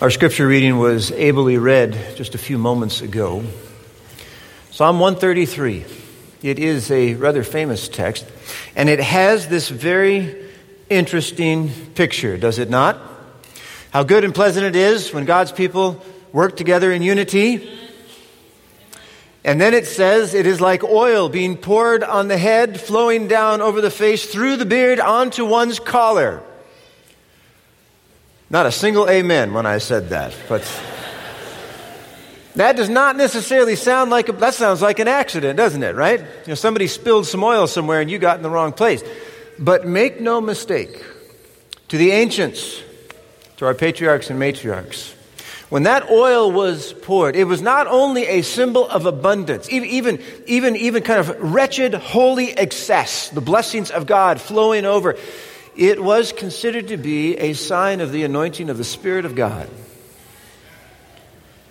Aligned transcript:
Our 0.00 0.08
scripture 0.08 0.46
reading 0.46 0.78
was 0.78 1.12
ably 1.12 1.58
read 1.58 1.92
just 2.16 2.34
a 2.34 2.38
few 2.38 2.56
moments 2.56 3.02
ago. 3.02 3.44
Psalm 4.70 4.98
133. 4.98 5.84
It 6.42 6.58
is 6.58 6.90
a 6.90 7.16
rather 7.16 7.44
famous 7.44 7.86
text, 7.86 8.24
and 8.74 8.88
it 8.88 8.98
has 8.98 9.48
this 9.48 9.68
very 9.68 10.34
interesting 10.88 11.68
picture, 11.94 12.38
does 12.38 12.58
it 12.58 12.70
not? 12.70 12.98
How 13.90 14.02
good 14.02 14.24
and 14.24 14.34
pleasant 14.34 14.64
it 14.64 14.74
is 14.74 15.12
when 15.12 15.26
God's 15.26 15.52
people 15.52 16.02
work 16.32 16.56
together 16.56 16.90
in 16.92 17.02
unity. 17.02 17.70
And 19.44 19.60
then 19.60 19.74
it 19.74 19.86
says 19.86 20.32
it 20.32 20.46
is 20.46 20.62
like 20.62 20.82
oil 20.82 21.28
being 21.28 21.58
poured 21.58 22.02
on 22.02 22.28
the 22.28 22.38
head, 22.38 22.80
flowing 22.80 23.28
down 23.28 23.60
over 23.60 23.82
the 23.82 23.90
face, 23.90 24.24
through 24.24 24.56
the 24.56 24.64
beard, 24.64 24.98
onto 24.98 25.44
one's 25.44 25.78
collar. 25.78 26.42
Not 28.50 28.66
a 28.66 28.72
single 28.72 29.08
amen 29.08 29.54
when 29.54 29.64
I 29.64 29.78
said 29.78 30.08
that, 30.08 30.34
but 30.48 30.68
that 32.56 32.74
does 32.74 32.88
not 32.88 33.16
necessarily 33.16 33.76
sound 33.76 34.10
like 34.10 34.28
a, 34.28 34.32
that 34.32 34.54
sounds 34.54 34.82
like 34.82 34.98
an 34.98 35.06
accident, 35.06 35.56
doesn't 35.56 35.84
it? 35.84 35.94
Right? 35.94 36.18
You 36.18 36.48
know, 36.48 36.54
somebody 36.54 36.88
spilled 36.88 37.26
some 37.26 37.44
oil 37.44 37.68
somewhere 37.68 38.00
and 38.00 38.10
you 38.10 38.18
got 38.18 38.36
in 38.36 38.42
the 38.42 38.50
wrong 38.50 38.72
place. 38.72 39.04
But 39.56 39.86
make 39.86 40.20
no 40.20 40.40
mistake, 40.40 41.04
to 41.88 41.96
the 41.96 42.10
ancients, 42.10 42.82
to 43.58 43.66
our 43.66 43.74
patriarchs 43.74 44.30
and 44.30 44.40
matriarchs, 44.40 45.14
when 45.68 45.84
that 45.84 46.10
oil 46.10 46.50
was 46.50 46.92
poured, 46.92 47.36
it 47.36 47.44
was 47.44 47.62
not 47.62 47.86
only 47.86 48.26
a 48.26 48.42
symbol 48.42 48.88
of 48.88 49.06
abundance, 49.06 49.70
even, 49.70 50.20
even, 50.46 50.74
even 50.74 51.04
kind 51.04 51.20
of 51.20 51.40
wretched, 51.40 51.94
holy 51.94 52.50
excess, 52.50 53.28
the 53.28 53.40
blessings 53.40 53.92
of 53.92 54.06
God 54.06 54.40
flowing 54.40 54.84
over 54.84 55.16
it 55.80 55.98
was 55.98 56.32
considered 56.32 56.88
to 56.88 56.98
be 56.98 57.38
a 57.38 57.54
sign 57.54 58.02
of 58.02 58.12
the 58.12 58.22
anointing 58.22 58.68
of 58.68 58.76
the 58.76 58.84
Spirit 58.84 59.24
of 59.24 59.34
God. 59.34 59.66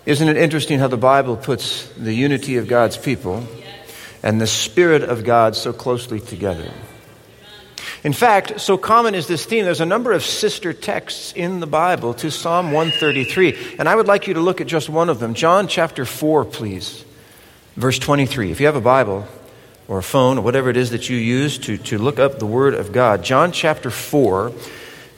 Isn't 0.07 0.27
it 0.27 0.35
interesting 0.35 0.79
how 0.79 0.88
the 0.88 0.97
Bible 0.97 1.38
puts 1.38 1.88
the 1.89 2.11
unity 2.11 2.57
of 2.57 2.67
God's 2.67 2.97
people 2.97 3.45
and 4.23 4.41
the 4.41 4.47
Spirit 4.47 5.03
of 5.03 5.23
God 5.23 5.55
so 5.55 5.71
closely 5.71 6.19
together? 6.19 6.71
In 8.03 8.11
fact, 8.11 8.59
so 8.59 8.79
common 8.79 9.13
is 9.13 9.27
this 9.27 9.45
theme, 9.45 9.63
there's 9.63 9.79
a 9.79 9.85
number 9.85 10.11
of 10.11 10.23
sister 10.23 10.73
texts 10.73 11.31
in 11.33 11.59
the 11.59 11.67
Bible 11.67 12.16
to 12.16 12.31
Psalm 12.31 12.71
133. 12.71 13.75
And 13.77 13.88
I 13.88 13.95
would 13.95 14.07
like 14.07 14.25
you 14.25 14.33
to 14.33 14.39
look 14.39 14.59
at 14.59 14.66
just 14.66 14.89
one 14.89 15.09
of 15.09 15.19
them. 15.19 15.35
John 15.35 15.67
chapter 15.67 16.03
4, 16.03 16.45
please, 16.45 17.05
verse 17.75 17.99
23. 17.99 18.49
If 18.49 18.59
you 18.59 18.66
have 18.66 18.75
a 18.75 18.81
Bible, 18.81 19.27
or 19.89 19.97
a 19.97 20.03
phone 20.03 20.37
or 20.37 20.41
whatever 20.41 20.69
it 20.69 20.77
is 20.77 20.91
that 20.91 21.09
you 21.09 21.17
use 21.17 21.57
to, 21.57 21.75
to 21.77 21.97
look 21.97 22.19
up 22.19 22.37
the 22.37 22.45
Word 22.45 22.75
of 22.75 22.93
God. 22.93 23.23
John 23.23 23.51
chapter 23.51 23.89
4, 23.89 24.53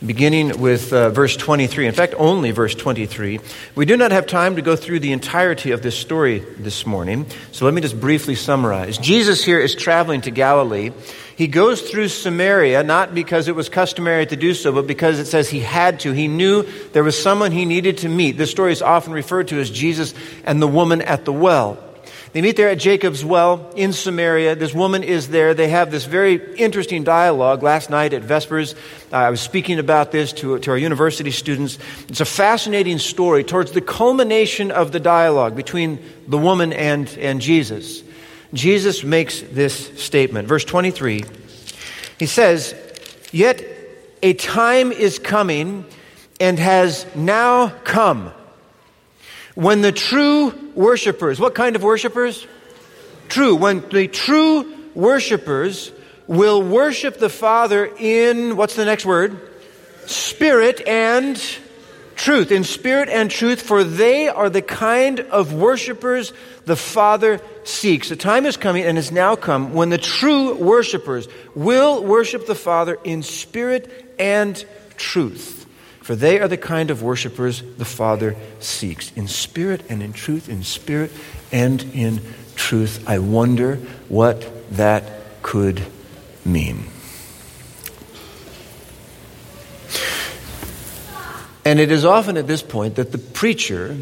beginning 0.04 0.62
with 0.62 0.94
uh, 0.94 1.10
verse 1.10 1.36
23. 1.36 1.88
In 1.88 1.94
fact, 1.94 2.16
only 2.18 2.52
verse 2.52 2.74
23. 2.74 3.42
We 3.76 3.86
do 3.86 3.98
not 3.98 4.12
have 4.12 4.26
time 4.26 4.56
to 4.56 4.62
go 4.62 4.78
through 4.78 5.02
the 5.02 5.12
entirety 5.12 5.72
of 5.72 5.82
this 5.84 5.98
story 5.98 6.40
this 6.40 6.86
morning, 6.86 7.26
so 7.52 7.66
let 7.66 7.74
me 7.74 7.82
just 7.82 8.00
briefly 8.00 8.34
summarize. 8.34 8.98
Jesus 8.98 9.44
here 9.44 9.60
is 9.60 9.76
traveling 9.76 10.22
to 10.22 10.32
Galilee. 10.32 10.92
He 11.36 11.48
goes 11.48 11.82
through 11.82 12.08
Samaria, 12.08 12.84
not 12.84 13.14
because 13.14 13.50
it 13.50 13.56
was 13.56 13.68
customary 13.68 14.26
to 14.26 14.38
do 14.38 14.54
so, 14.54 14.72
but 14.72 14.88
because 14.88 15.20
it 15.20 15.26
says 15.26 15.50
he 15.50 15.60
had 15.60 16.00
to. 16.02 16.14
He 16.14 16.30
knew 16.30 16.64
there 16.94 17.04
was 17.04 17.22
someone 17.22 17.52
he 17.52 17.66
needed 17.66 17.98
to 18.00 18.10
meet. 18.10 18.38
This 18.38 18.52
story 18.52 18.72
is 18.72 18.82
often 18.82 19.12
referred 19.12 19.50
to 19.50 19.60
as 19.60 19.70
Jesus 19.70 20.14
and 20.46 20.62
the 20.62 20.68
woman 20.68 21.02
at 21.02 21.26
the 21.26 21.34
well. 21.34 21.91
They 22.34 22.42
meet 22.42 22.56
there 22.56 22.70
at 22.70 22.80
Jacob's 22.80 23.26
well 23.26 23.70
in 23.76 23.92
Samaria. 23.92 24.56
This 24.56 24.74
woman 24.74 25.04
is 25.04 25.30
there. 25.30 25.54
They 25.54 25.68
have 25.68 25.92
this 25.92 26.06
very 26.06 26.56
interesting 26.56 27.04
dialogue. 27.04 27.62
Last 27.62 27.90
night 27.90 28.14
at 28.14 28.22
Vespers, 28.22 28.74
I 29.12 29.30
was 29.30 29.42
speaking 29.42 29.80
about 29.80 30.14
this 30.14 30.32
to, 30.34 30.58
to 30.60 30.72
our 30.72 30.78
university 30.78 31.32
students. 31.32 31.78
It's 32.08 32.22
a 32.22 32.26
fascinating 32.26 33.00
story 33.00 33.44
towards 33.44 33.74
the 33.74 33.82
culmination 33.82 34.72
of 34.72 34.94
the 34.94 35.00
dialogue 35.00 35.58
between 35.58 36.00
the 36.26 36.38
woman 36.38 36.72
and, 36.72 37.10
and 37.18 37.42
Jesus. 37.42 38.02
Jesus 38.54 39.04
makes 39.04 39.42
this 39.42 40.02
statement. 40.02 40.48
Verse 40.48 40.64
23, 40.64 41.26
he 42.18 42.26
says, 42.26 42.74
Yet 43.34 43.62
a 44.24 44.34
time 44.34 44.94
is 44.94 45.20
coming 45.20 45.84
and 46.40 46.58
has 46.60 47.06
now 47.14 47.70
come 47.84 48.32
when 49.56 49.82
the 49.82 49.92
true 49.92 50.54
worshipers, 50.76 51.40
what 51.40 51.56
kind 51.56 51.76
of 51.76 51.84
worshipers? 51.84 52.46
True. 53.28 53.56
When 53.56 53.88
the 53.90 54.08
true 54.08 54.74
worshipers 54.94 55.92
will 56.28 56.62
worship 56.62 57.18
the 57.18 57.30
Father 57.30 57.86
in, 57.98 58.56
what's 58.56 58.76
the 58.76 58.86
next 58.86 59.06
word? 59.06 59.50
Spirit 60.06 60.82
and 60.88 61.42
truth. 62.16 62.52
In 62.52 62.64
spirit 62.64 63.10
and 63.10 63.32
truth, 63.32 63.62
for 63.62 63.84
they 63.84 64.28
are 64.28 64.50
the 64.50 64.62
kind 64.62 65.20
of 65.20 65.54
worshipers 65.54 66.34
the 66.66 66.76
Father 66.76 67.42
seeks. 67.64 68.10
The 68.10 68.16
time 68.16 68.46
is 68.46 68.58
coming 68.58 68.84
and 68.84 68.98
has 68.98 69.12
now 69.12 69.36
come 69.36 69.74
when 69.74 69.90
the 69.90 69.98
true 69.98 70.56
worshipers 70.56 71.28
will 71.56 72.04
worship 72.04 72.46
the 72.46 72.56
Father 72.56 72.98
in 73.04 73.24
spirit 73.24 74.14
and 74.20 74.64
truth. 74.98 75.61
For 76.12 76.18
they 76.18 76.42
are 76.42 76.50
the 76.50 76.58
kind 76.58 76.92
of 76.92 77.02
worshipers 77.02 77.64
the 77.78 77.86
Father 77.86 78.36
seeks, 78.60 79.14
in 79.16 79.30
spirit 79.30 79.86
and 79.88 80.04
in 80.04 80.12
truth, 80.12 80.50
in 80.50 80.62
spirit 80.64 81.10
and 81.54 81.82
in 81.94 82.20
truth. 82.54 83.08
I 83.08 83.20
wonder 83.20 83.78
what 84.10 84.46
that 84.76 85.06
could 85.42 85.82
mean. 86.44 86.84
And 91.64 91.80
it 91.80 91.94
is 91.94 92.04
often 92.04 92.36
at 92.36 92.46
this 92.46 92.62
point 92.62 92.96
that 92.96 93.14
the 93.14 93.18
preacher 93.18 93.96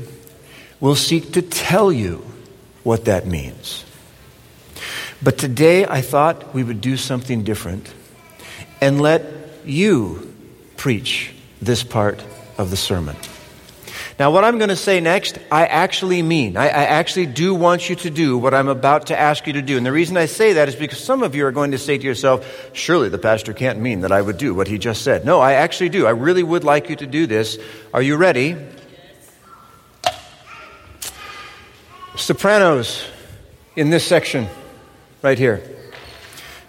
will 0.79 0.95
seek 0.95 1.33
to 1.33 1.43
tell 1.43 1.91
you 1.91 2.25
what 2.81 3.05
that 3.05 3.27
means. 3.27 3.85
But 5.21 5.37
today 5.37 5.85
I 5.85 6.01
thought 6.01 6.55
we 6.55 6.63
would 6.63 6.81
do 6.81 6.97
something 6.97 7.43
different 7.43 7.93
and 8.81 8.99
let 8.99 9.23
you 9.63 10.33
preach 10.75 11.35
this 11.61 11.83
part 11.83 12.23
of 12.57 12.69
the 12.69 12.77
sermon. 12.77 13.15
Now, 14.19 14.31
what 14.31 14.43
I'm 14.43 14.57
going 14.57 14.69
to 14.69 14.75
say 14.75 14.99
next, 14.99 15.37
I 15.49 15.65
actually 15.65 16.21
mean. 16.21 16.57
I, 16.57 16.65
I, 16.65 16.83
actually 16.83 17.25
do 17.25 17.55
want 17.55 17.89
you 17.89 17.95
to 17.95 18.09
do 18.09 18.37
what 18.37 18.53
I'm 18.53 18.67
about 18.67 19.07
to 19.07 19.17
ask 19.17 19.47
you 19.47 19.53
to 19.53 19.61
do. 19.61 19.77
And 19.77 19.85
the 19.85 19.93
reason 19.93 20.17
I 20.17 20.25
say 20.25 20.53
that 20.53 20.67
is 20.67 20.75
because 20.75 21.01
some 21.01 21.23
of 21.23 21.35
you 21.35 21.45
are 21.45 21.53
going 21.53 21.71
to 21.71 21.77
say 21.77 21.97
to 21.97 22.03
yourself, 22.03 22.69
surely 22.73 23.07
the 23.07 23.17
pastor 23.17 23.53
can't 23.53 23.79
mean 23.79 24.01
that 24.01 24.11
I 24.11 24.21
would 24.21 24.37
do 24.37 24.53
what 24.53 24.67
he 24.67 24.77
just 24.77 25.03
said. 25.03 25.23
No, 25.23 25.39
I 25.39 25.53
actually 25.53 25.87
do. 25.87 26.05
I 26.05 26.09
really 26.09 26.43
would 26.43 26.65
like 26.65 26.89
you 26.89 26.97
to 26.97 27.07
do 27.07 27.27
this. 27.27 27.57
Are 27.93 28.01
you 28.01 28.17
ready? 28.17 28.57
Sopranos 32.17 33.05
in 33.77 33.89
this 33.89 34.05
section 34.05 34.49
right 35.21 35.37
here. 35.37 35.63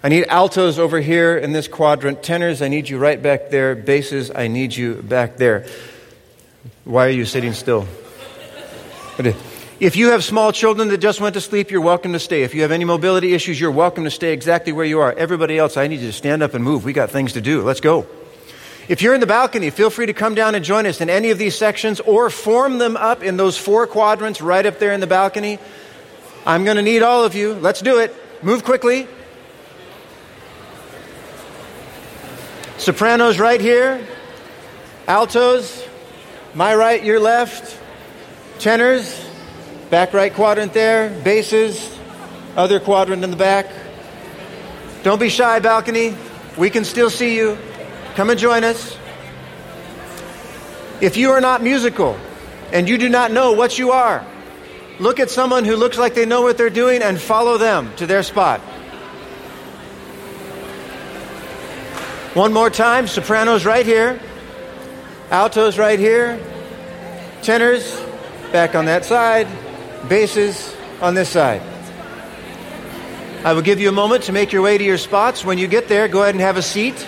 I 0.02 0.08
need 0.08 0.28
altos 0.28 0.78
over 0.78 0.98
here 0.98 1.36
in 1.36 1.52
this 1.52 1.68
quadrant. 1.68 2.22
Tenors, 2.22 2.62
I 2.62 2.68
need 2.68 2.88
you 2.88 2.96
right 2.96 3.22
back 3.22 3.50
there. 3.50 3.74
Basses, 3.74 4.30
I 4.34 4.48
need 4.48 4.74
you 4.74 4.94
back 4.94 5.36
there. 5.36 5.66
Why 6.84 7.06
are 7.06 7.10
you 7.10 7.26
sitting 7.26 7.52
still? 7.52 7.86
If 9.78 9.96
you 9.96 10.12
have 10.12 10.24
small 10.24 10.52
children 10.52 10.88
that 10.88 10.98
just 10.98 11.20
went 11.20 11.34
to 11.34 11.40
sleep, 11.42 11.70
you're 11.70 11.82
welcome 11.82 12.14
to 12.14 12.18
stay. 12.18 12.44
If 12.44 12.54
you 12.54 12.62
have 12.62 12.70
any 12.70 12.86
mobility 12.86 13.34
issues, 13.34 13.60
you're 13.60 13.70
welcome 13.70 14.04
to 14.04 14.10
stay 14.10 14.32
exactly 14.32 14.72
where 14.72 14.86
you 14.86 15.00
are. 15.00 15.12
Everybody 15.12 15.58
else, 15.58 15.76
I 15.76 15.86
need 15.86 16.00
you 16.00 16.06
to 16.06 16.14
stand 16.14 16.42
up 16.42 16.54
and 16.54 16.64
move. 16.64 16.86
We 16.86 16.94
got 16.94 17.10
things 17.10 17.34
to 17.34 17.42
do. 17.42 17.60
Let's 17.60 17.80
go. 17.80 18.06
If 18.88 19.02
you're 19.02 19.12
in 19.12 19.20
the 19.20 19.26
balcony, 19.26 19.68
feel 19.68 19.90
free 19.90 20.06
to 20.06 20.14
come 20.14 20.34
down 20.34 20.54
and 20.54 20.64
join 20.64 20.86
us 20.86 21.02
in 21.02 21.10
any 21.10 21.30
of 21.30 21.36
these 21.36 21.56
sections 21.56 22.00
or 22.00 22.30
form 22.30 22.78
them 22.78 22.96
up 22.96 23.22
in 23.22 23.36
those 23.36 23.58
four 23.58 23.86
quadrants 23.86 24.40
right 24.40 24.64
up 24.64 24.78
there 24.78 24.92
in 24.92 25.00
the 25.00 25.06
balcony. 25.06 25.58
I'm 26.46 26.64
going 26.64 26.78
to 26.78 26.82
need 26.82 27.02
all 27.02 27.22
of 27.22 27.34
you. 27.34 27.52
Let's 27.52 27.82
do 27.82 27.98
it. 27.98 28.14
Move 28.42 28.64
quickly. 28.64 29.06
Sopranos 32.80 33.38
right 33.38 33.60
here. 33.60 34.02
Altos, 35.06 35.86
my 36.54 36.74
right, 36.74 37.04
your 37.04 37.20
left. 37.20 37.78
Tenors, 38.58 39.22
back 39.90 40.14
right 40.14 40.32
quadrant 40.32 40.72
there. 40.72 41.10
Basses, 41.22 41.94
other 42.56 42.80
quadrant 42.80 43.22
in 43.22 43.30
the 43.30 43.36
back. 43.36 43.66
Don't 45.02 45.18
be 45.18 45.28
shy, 45.28 45.58
balcony. 45.58 46.16
We 46.56 46.70
can 46.70 46.86
still 46.86 47.10
see 47.10 47.36
you. 47.36 47.58
Come 48.14 48.30
and 48.30 48.40
join 48.40 48.64
us. 48.64 48.96
If 51.02 51.18
you 51.18 51.32
are 51.32 51.40
not 51.42 51.62
musical 51.62 52.18
and 52.72 52.88
you 52.88 52.96
do 52.96 53.10
not 53.10 53.30
know 53.30 53.52
what 53.52 53.78
you 53.78 53.90
are, 53.90 54.24
look 54.98 55.20
at 55.20 55.28
someone 55.28 55.66
who 55.66 55.76
looks 55.76 55.98
like 55.98 56.14
they 56.14 56.24
know 56.24 56.40
what 56.40 56.56
they're 56.56 56.70
doing 56.70 57.02
and 57.02 57.20
follow 57.20 57.58
them 57.58 57.94
to 57.96 58.06
their 58.06 58.22
spot. 58.22 58.62
One 62.40 62.54
more 62.54 62.70
time, 62.70 63.06
sopranos 63.06 63.66
right 63.66 63.84
here, 63.84 64.18
altos 65.30 65.76
right 65.76 65.98
here, 65.98 66.40
tenors 67.42 68.00
back 68.50 68.74
on 68.74 68.86
that 68.86 69.04
side, 69.04 69.46
basses 70.08 70.74
on 71.02 71.14
this 71.14 71.28
side. 71.28 71.60
I 73.44 73.52
will 73.52 73.60
give 73.60 73.78
you 73.78 73.90
a 73.90 73.92
moment 73.92 74.24
to 74.24 74.32
make 74.32 74.52
your 74.52 74.62
way 74.62 74.78
to 74.78 74.82
your 74.82 74.96
spots. 74.96 75.44
When 75.44 75.58
you 75.58 75.66
get 75.66 75.86
there, 75.86 76.08
go 76.08 76.22
ahead 76.22 76.34
and 76.34 76.40
have 76.40 76.56
a 76.56 76.62
seat. 76.62 77.06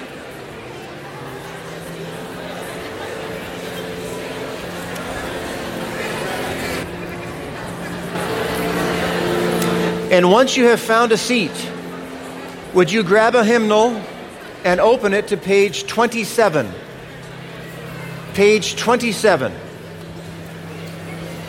And 10.12 10.30
once 10.30 10.58
you 10.58 10.66
have 10.66 10.78
found 10.78 11.10
a 11.10 11.16
seat, 11.16 11.70
would 12.74 12.92
you 12.92 13.02
grab 13.02 13.34
a 13.34 13.42
hymnal 13.42 13.98
and 14.64 14.80
open 14.80 15.12
it 15.12 15.28
to 15.28 15.36
page 15.36 15.86
27? 15.86 16.70
Page 18.34 18.76
27. 18.76 19.52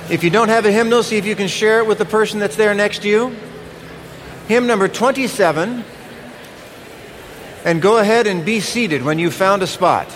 If 0.10 0.24
you 0.24 0.30
don't 0.30 0.50
have 0.50 0.66
a 0.66 0.72
hymnal, 0.72 1.02
see 1.02 1.18
if 1.18 1.26
you 1.26 1.36
can 1.36 1.48
share 1.48 1.80
it 1.80 1.88
with 1.88 1.98
the 1.98 2.06
person 2.06 2.40
that's 2.40 2.56
there 2.56 2.74
next 2.74 3.04
to 3.04 3.10
you. 3.10 3.36
Hymn 4.48 4.68
number 4.68 4.88
27. 4.88 5.84
And 7.66 7.82
go 7.82 7.98
ahead 7.98 8.28
and 8.28 8.46
be 8.46 8.60
seated 8.60 9.04
when 9.04 9.18
you've 9.18 9.34
found 9.34 9.64
a 9.64 9.68
spot. 9.68 10.08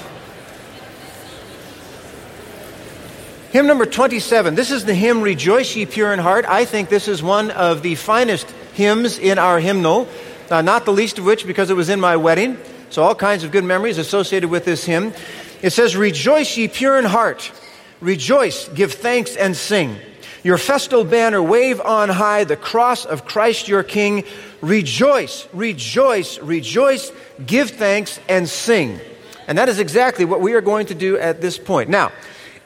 Hymn 3.52 3.66
number 3.66 3.86
27. 3.86 4.56
This 4.56 4.72
is 4.72 4.84
the 4.84 4.94
hymn 4.94 5.22
Rejoice 5.22 5.74
Ye 5.74 5.86
Pure 5.86 6.14
in 6.14 6.20
Heart. 6.20 6.46
I 6.48 6.66
think 6.66 6.90
this 6.90 7.08
is 7.08 7.24
one 7.24 7.50
of 7.52 7.82
the 7.82 7.96
finest 7.96 8.52
hymns 8.74 9.18
in 9.18 9.40
our 9.40 9.60
hymnal, 9.60 10.10
uh, 10.52 10.62
not 10.62 10.84
the 10.84 10.92
least 10.92 11.18
of 11.18 11.26
which 11.26 11.48
because 11.48 11.70
it 11.70 11.76
was 11.76 11.88
in 11.88 12.00
my 12.02 12.18
wedding. 12.18 12.58
So, 12.90 13.04
all 13.04 13.16
kinds 13.16 13.44
of 13.44 13.52
good 13.52 13.64
memories 13.64 13.98
associated 13.98 14.50
with 14.50 14.66
this 14.66 14.86
hymn. 14.86 15.14
It 15.62 15.72
says, 15.72 15.96
Rejoice 15.96 16.58
ye 16.58 16.68
pure 16.68 16.98
in 16.98 17.06
heart. 17.06 17.52
Rejoice, 18.00 18.68
give 18.70 18.94
thanks, 18.94 19.36
and 19.36 19.56
sing. 19.56 19.98
Your 20.44 20.58
festal 20.58 21.04
banner 21.04 21.42
wave 21.42 21.82
on 21.82 22.10
high, 22.10 22.44
the 22.44 22.56
cross 22.56 23.06
of 23.06 23.26
Christ 23.26 23.68
your 23.68 23.84
King. 23.84 24.24
Rejoice, 24.62 25.48
rejoice, 25.52 26.40
rejoice, 26.40 27.12
give 27.46 27.72
thanks, 27.72 28.20
and 28.30 28.48
sing. 28.48 29.00
And 29.48 29.58
that 29.58 29.68
is 29.70 29.80
exactly 29.80 30.26
what 30.26 30.42
we 30.42 30.54
are 30.54 30.62
going 30.62 30.88
to 30.88 30.96
do 30.96 31.18
at 31.18 31.42
this 31.42 31.58
point. 31.58 31.90
Now, 31.90 32.12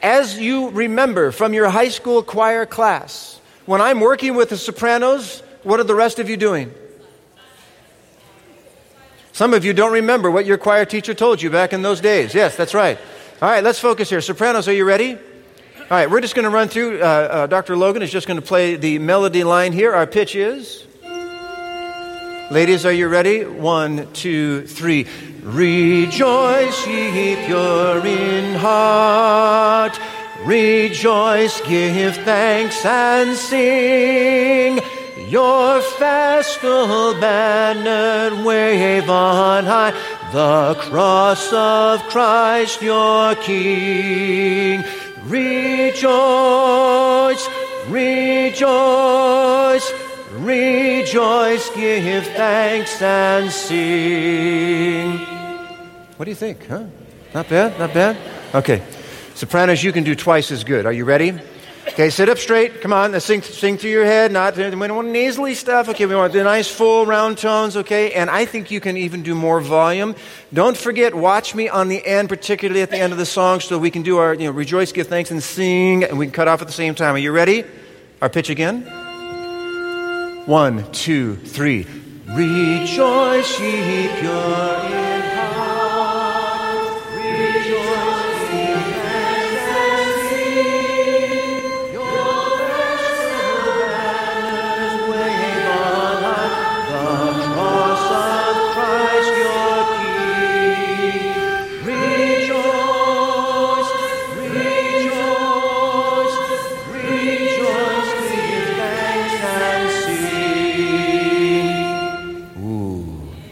as 0.02 0.38
you 0.38 0.70
remember 0.70 1.32
from 1.32 1.54
your 1.54 1.68
high 1.68 1.88
school 1.88 2.22
choir 2.22 2.66
class, 2.66 3.40
when 3.66 3.80
I'm 3.80 4.00
working 4.00 4.34
with 4.34 4.50
the 4.50 4.56
sopranos, 4.56 5.42
what 5.62 5.80
are 5.80 5.84
the 5.84 5.94
rest 5.94 6.18
of 6.18 6.28
you 6.28 6.36
doing? 6.36 6.72
Some 9.32 9.54
of 9.54 9.64
you 9.64 9.72
don't 9.72 9.92
remember 9.92 10.30
what 10.30 10.44
your 10.44 10.58
choir 10.58 10.84
teacher 10.84 11.14
told 11.14 11.40
you 11.40 11.48
back 11.48 11.72
in 11.72 11.80
those 11.80 12.02
days. 12.02 12.34
Yes, 12.34 12.54
that's 12.54 12.74
right. 12.74 12.98
All 13.40 13.48
right, 13.48 13.64
let's 13.64 13.78
focus 13.78 14.10
here. 14.10 14.20
Sopranos, 14.20 14.68
are 14.68 14.74
you 14.74 14.84
ready? 14.84 15.14
All 15.14 15.18
right, 15.90 16.10
we're 16.10 16.20
just 16.20 16.34
going 16.34 16.44
to 16.44 16.50
run 16.50 16.68
through. 16.68 17.00
Uh, 17.00 17.04
uh, 17.04 17.46
Dr. 17.46 17.74
Logan 17.74 18.02
is 18.02 18.12
just 18.12 18.26
going 18.26 18.38
to 18.38 18.46
play 18.46 18.76
the 18.76 18.98
melody 18.98 19.42
line 19.42 19.72
here. 19.72 19.94
Our 19.94 20.06
pitch 20.06 20.36
is. 20.36 20.86
Ladies, 22.50 22.84
are 22.84 22.92
you 22.92 23.08
ready? 23.08 23.46
One, 23.46 24.12
two, 24.12 24.66
three. 24.66 25.06
Rejoice, 25.42 26.86
ye 26.86 27.36
pure 27.46 28.06
in 28.06 28.54
heart. 28.56 29.98
Rejoice, 30.44 31.60
give 31.62 32.16
thanks 32.16 32.84
and 32.84 33.34
sing. 33.34 34.80
Your 35.32 35.80
festal 35.80 37.14
banner 37.18 38.44
wave 38.44 39.08
on 39.08 39.64
high, 39.64 39.92
the 40.30 40.74
cross 40.78 41.50
of 41.54 42.02
Christ 42.10 42.82
your 42.82 43.34
King. 43.36 44.84
Rejoice, 45.24 46.12
rejoice, 47.88 48.72
rejoice, 50.32 51.70
give 51.70 52.26
thanks 52.26 53.00
and 53.00 53.50
sing. 53.50 55.16
What 56.18 56.26
do 56.26 56.30
you 56.30 56.34
think, 56.34 56.68
huh? 56.68 56.84
Not 57.32 57.48
bad, 57.48 57.78
not 57.78 57.94
bad? 57.94 58.18
Okay. 58.54 58.82
Sopranos, 59.34 59.82
you 59.82 59.92
can 59.92 60.04
do 60.04 60.14
twice 60.14 60.50
as 60.50 60.62
good. 60.62 60.84
Are 60.84 60.92
you 60.92 61.06
ready? 61.06 61.32
Okay, 61.92 62.08
sit 62.08 62.30
up 62.30 62.38
straight. 62.38 62.80
Come 62.80 62.94
on, 62.94 63.12
let's 63.12 63.26
sing, 63.26 63.42
sing 63.42 63.76
through 63.76 63.90
your 63.90 64.06
head. 64.06 64.32
Not 64.32 64.56
we 64.56 64.62
don't 64.62 64.96
want 64.96 65.08
nasally 65.08 65.54
stuff. 65.54 65.90
Okay, 65.90 66.06
we 66.06 66.14
want 66.14 66.32
the 66.32 66.42
nice 66.42 66.66
full 66.66 67.04
round 67.04 67.36
tones. 67.36 67.76
Okay, 67.76 68.12
and 68.12 68.30
I 68.30 68.46
think 68.46 68.70
you 68.70 68.80
can 68.80 68.96
even 68.96 69.22
do 69.22 69.34
more 69.34 69.60
volume. 69.60 70.16
Don't 70.54 70.74
forget, 70.74 71.14
watch 71.14 71.54
me 71.54 71.68
on 71.68 71.88
the 71.88 72.02
end, 72.06 72.30
particularly 72.30 72.80
at 72.80 72.88
the 72.88 72.96
end 72.96 73.12
of 73.12 73.18
the 73.18 73.26
song, 73.26 73.60
so 73.60 73.78
we 73.78 73.90
can 73.90 74.00
do 74.00 74.16
our 74.16 74.32
you 74.32 74.46
know 74.46 74.52
rejoice, 74.52 74.90
give 74.90 75.08
thanks, 75.08 75.30
and 75.30 75.42
sing, 75.42 76.02
and 76.02 76.18
we 76.18 76.24
can 76.24 76.32
cut 76.32 76.48
off 76.48 76.62
at 76.62 76.66
the 76.66 76.72
same 76.72 76.94
time. 76.94 77.14
Are 77.14 77.18
you 77.18 77.30
ready? 77.30 77.62
Our 78.22 78.30
pitch 78.30 78.48
again. 78.48 78.84
One, 80.46 80.90
two, 80.92 81.36
three. 81.36 81.86
Rejoice, 82.26 83.60
ye 83.60 84.08
pure. 84.18 85.01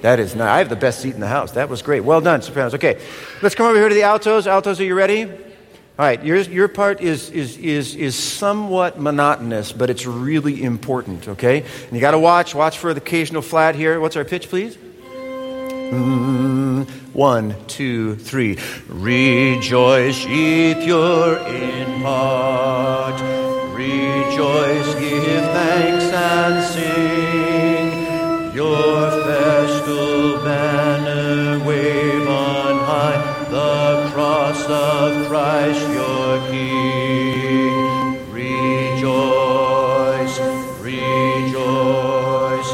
That 0.03 0.19
is 0.19 0.35
nice. 0.35 0.49
I 0.49 0.59
have 0.59 0.69
the 0.69 0.77
best 0.77 1.01
seat 1.01 1.15
in 1.15 1.21
the 1.21 1.29
house. 1.29 1.53
That 1.53 1.69
was 1.69 1.83
great. 1.83 2.01
Well 2.01 2.21
done, 2.21 2.43
sopranos. 2.43 2.75
Okay, 2.75 3.01
let's 3.43 3.55
come 3.55 3.67
over 3.67 3.77
here 3.77 3.89
to 3.89 3.95
the 3.95 4.03
altos. 4.03 4.47
Altos, 4.47 4.81
are 4.81 4.85
you 4.85 4.95
ready? 4.95 5.25
All 6.01 6.07
right, 6.07 6.25
your, 6.25 6.39
your 6.39 6.69
part 6.69 7.03
is, 7.03 7.31
is, 7.31 7.59
is, 7.59 7.95
is 7.95 8.17
somewhat 8.17 8.99
monotonous, 8.99 9.71
but 9.71 9.91
it's 9.91 10.07
really 10.07 10.63
important, 10.63 11.29
okay? 11.29 11.61
And 11.61 11.93
you 11.93 12.01
got 12.01 12.13
to 12.13 12.19
watch. 12.19 12.55
Watch 12.55 12.79
for 12.79 12.95
the 12.95 13.03
occasional 13.03 13.43
flat 13.43 13.75
here. 13.75 14.01
What's 14.01 14.17
our 14.17 14.25
pitch, 14.25 14.49
please? 14.49 14.79
Mm, 15.91 16.89
one, 17.13 17.55
two, 17.67 18.17
three. 18.17 18.57
Rejoice, 18.89 20.25
ye 20.25 20.75
pure 20.75 21.37
in 21.37 22.01
heart. 22.01 23.21
Rejoice, 23.75 24.95
give 24.95 25.45
thanks 25.45 26.05
and 26.05 26.65
sing. 26.65 27.80
Your 28.53 29.11
festal 29.11 30.43
banner 30.43 31.65
wave 31.65 32.27
on 32.27 32.79
high, 32.81 33.47
the 33.49 34.11
cross 34.13 34.67
of 34.67 35.29
Christ 35.29 35.89
your 35.93 36.41
King. 36.51 38.29
Rejoice, 38.33 40.41
rejoice, 40.81 42.73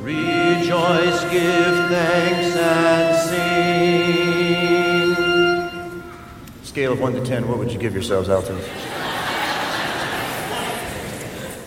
rejoice, 0.00 1.22
give 1.30 1.88
thanks 1.88 2.56
and 2.56 3.16
sing. 3.28 5.14
Scale 6.64 6.94
of 6.94 7.00
1 7.00 7.12
to 7.12 7.20
10, 7.24 7.46
what 7.46 7.58
would 7.58 7.70
you 7.70 7.78
give 7.78 7.94
yourselves, 7.94 8.28
Alton? 8.28 8.58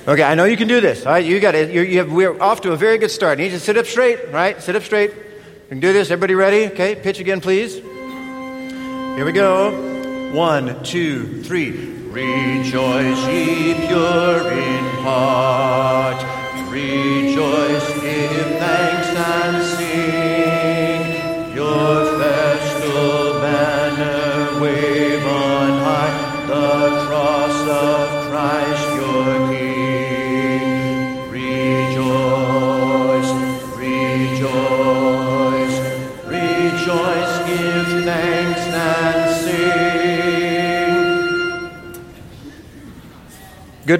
Okay, 0.07 0.21
I 0.21 0.35
know 0.35 0.45
you 0.45 0.55
can 0.55 0.67
do 0.67 0.81
this. 0.81 1.03
All 1.03 1.13
right, 1.13 1.25
you 1.25 1.39
got 1.39 1.55
it. 1.55 1.71
You 1.71 1.81
you 1.81 1.97
have, 1.97 2.11
we're 2.11 2.39
off 2.39 2.61
to 2.61 2.73
a 2.73 2.77
very 2.77 2.99
good 2.99 3.09
start. 3.09 3.39
You 3.39 3.45
need 3.45 3.51
to 3.51 3.59
sit 3.59 3.75
up 3.75 3.87
straight, 3.87 4.31
right? 4.31 4.61
Sit 4.61 4.75
up 4.75 4.83
straight. 4.83 5.09
You 5.09 5.69
can 5.69 5.79
do 5.79 5.93
this. 5.93 6.11
Everybody 6.11 6.35
ready? 6.35 6.67
Okay, 6.67 6.93
pitch 6.93 7.19
again, 7.19 7.41
please. 7.41 7.73
Here 7.73 9.25
we 9.25 9.31
go. 9.31 10.31
One, 10.31 10.83
two, 10.83 11.41
three. 11.41 11.71
Rejoice, 11.71 13.27
ye 13.27 13.73
pure 13.87 14.51
in 14.51 14.83
heart. 15.01 16.23
Rejoice, 16.69 17.87
give 17.99 18.59
thanks 18.59 19.07
and 19.07 19.65
sing. 19.65 19.84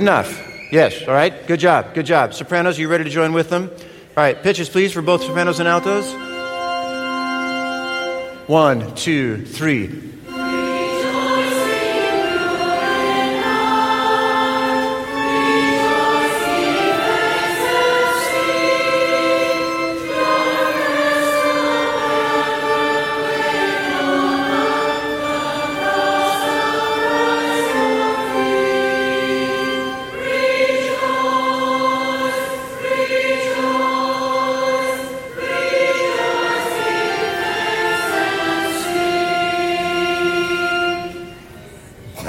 Enough. 0.06 0.40
Yes, 0.72 1.02
all 1.08 1.16
right. 1.16 1.34
Good 1.48 1.60
job. 1.60 1.96
Good 1.96 2.06
job. 2.06 2.36
Sopranos, 2.36 2.78
you 2.78 2.88
ready 2.88 3.06
to 3.06 3.10
join 3.10 3.34
with 3.34 3.50
them? 3.50 3.72
All 3.72 4.24
right, 4.24 4.40
pitches, 4.40 4.70
please, 4.70 4.94
for 4.94 5.02
both 5.02 5.24
sopranos 5.24 5.60
and 5.60 5.68
altos. 5.68 6.06
One, 8.48 8.94
two, 8.94 9.44
three. 9.48 10.05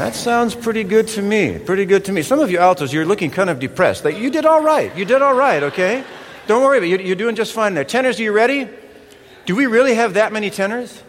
That 0.06 0.14
sounds 0.14 0.54
pretty 0.54 0.84
good 0.84 1.08
to 1.08 1.20
me. 1.20 1.58
Pretty 1.58 1.84
good 1.84 2.04
to 2.04 2.12
me. 2.12 2.22
Some 2.22 2.38
of 2.38 2.48
you 2.48 2.58
altos, 2.58 2.92
you're 2.92 3.04
looking 3.04 3.28
kind 3.28 3.50
of 3.50 3.58
depressed. 3.58 4.04
You 4.04 4.30
did 4.30 4.46
all 4.46 4.62
right. 4.62 4.96
You 4.96 5.04
did 5.04 5.20
all 5.20 5.34
right, 5.34 5.60
okay? 5.64 6.04
Don't 6.46 6.62
worry 6.62 6.78
about 6.78 6.88
it. 6.88 7.04
You're 7.04 7.16
doing 7.16 7.34
just 7.34 7.52
fine 7.52 7.74
there. 7.74 7.82
Tenors, 7.82 8.20
are 8.20 8.22
you 8.22 8.30
ready? 8.30 8.68
Do 9.46 9.56
we 9.56 9.66
really 9.66 9.96
have 9.96 10.14
that 10.14 10.32
many 10.32 10.48
tenors? 10.48 11.02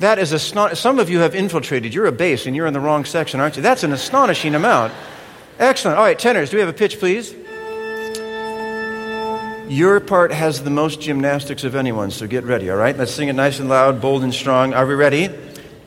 That 0.00 0.18
is 0.18 0.32
a 0.32 0.38
some 0.76 0.98
of 0.98 1.08
you 1.08 1.20
have 1.20 1.34
infiltrated. 1.34 1.94
You're 1.94 2.04
a 2.04 2.12
bass 2.12 2.44
and 2.44 2.54
you're 2.54 2.66
in 2.66 2.74
the 2.74 2.80
wrong 2.80 3.06
section, 3.06 3.40
aren't 3.40 3.56
you? 3.56 3.62
That's 3.62 3.82
an 3.82 3.94
astonishing 3.94 4.54
amount. 4.54 4.92
Excellent. 5.58 5.96
All 5.96 6.04
right, 6.04 6.18
tenors, 6.18 6.50
do 6.50 6.58
we 6.58 6.60
have 6.60 6.68
a 6.68 6.74
pitch, 6.74 6.98
please? 6.98 7.34
Your 9.70 10.00
part 10.00 10.32
has 10.32 10.62
the 10.62 10.70
most 10.70 11.00
gymnastics 11.00 11.64
of 11.64 11.74
anyone, 11.74 12.10
so 12.10 12.26
get 12.26 12.44
ready, 12.44 12.68
all 12.68 12.76
right? 12.76 12.94
Let's 12.94 13.14
sing 13.14 13.28
it 13.28 13.32
nice 13.32 13.58
and 13.58 13.70
loud, 13.70 14.02
bold 14.02 14.22
and 14.22 14.34
strong. 14.34 14.74
Are 14.74 14.84
we 14.84 14.94
ready? 14.94 15.28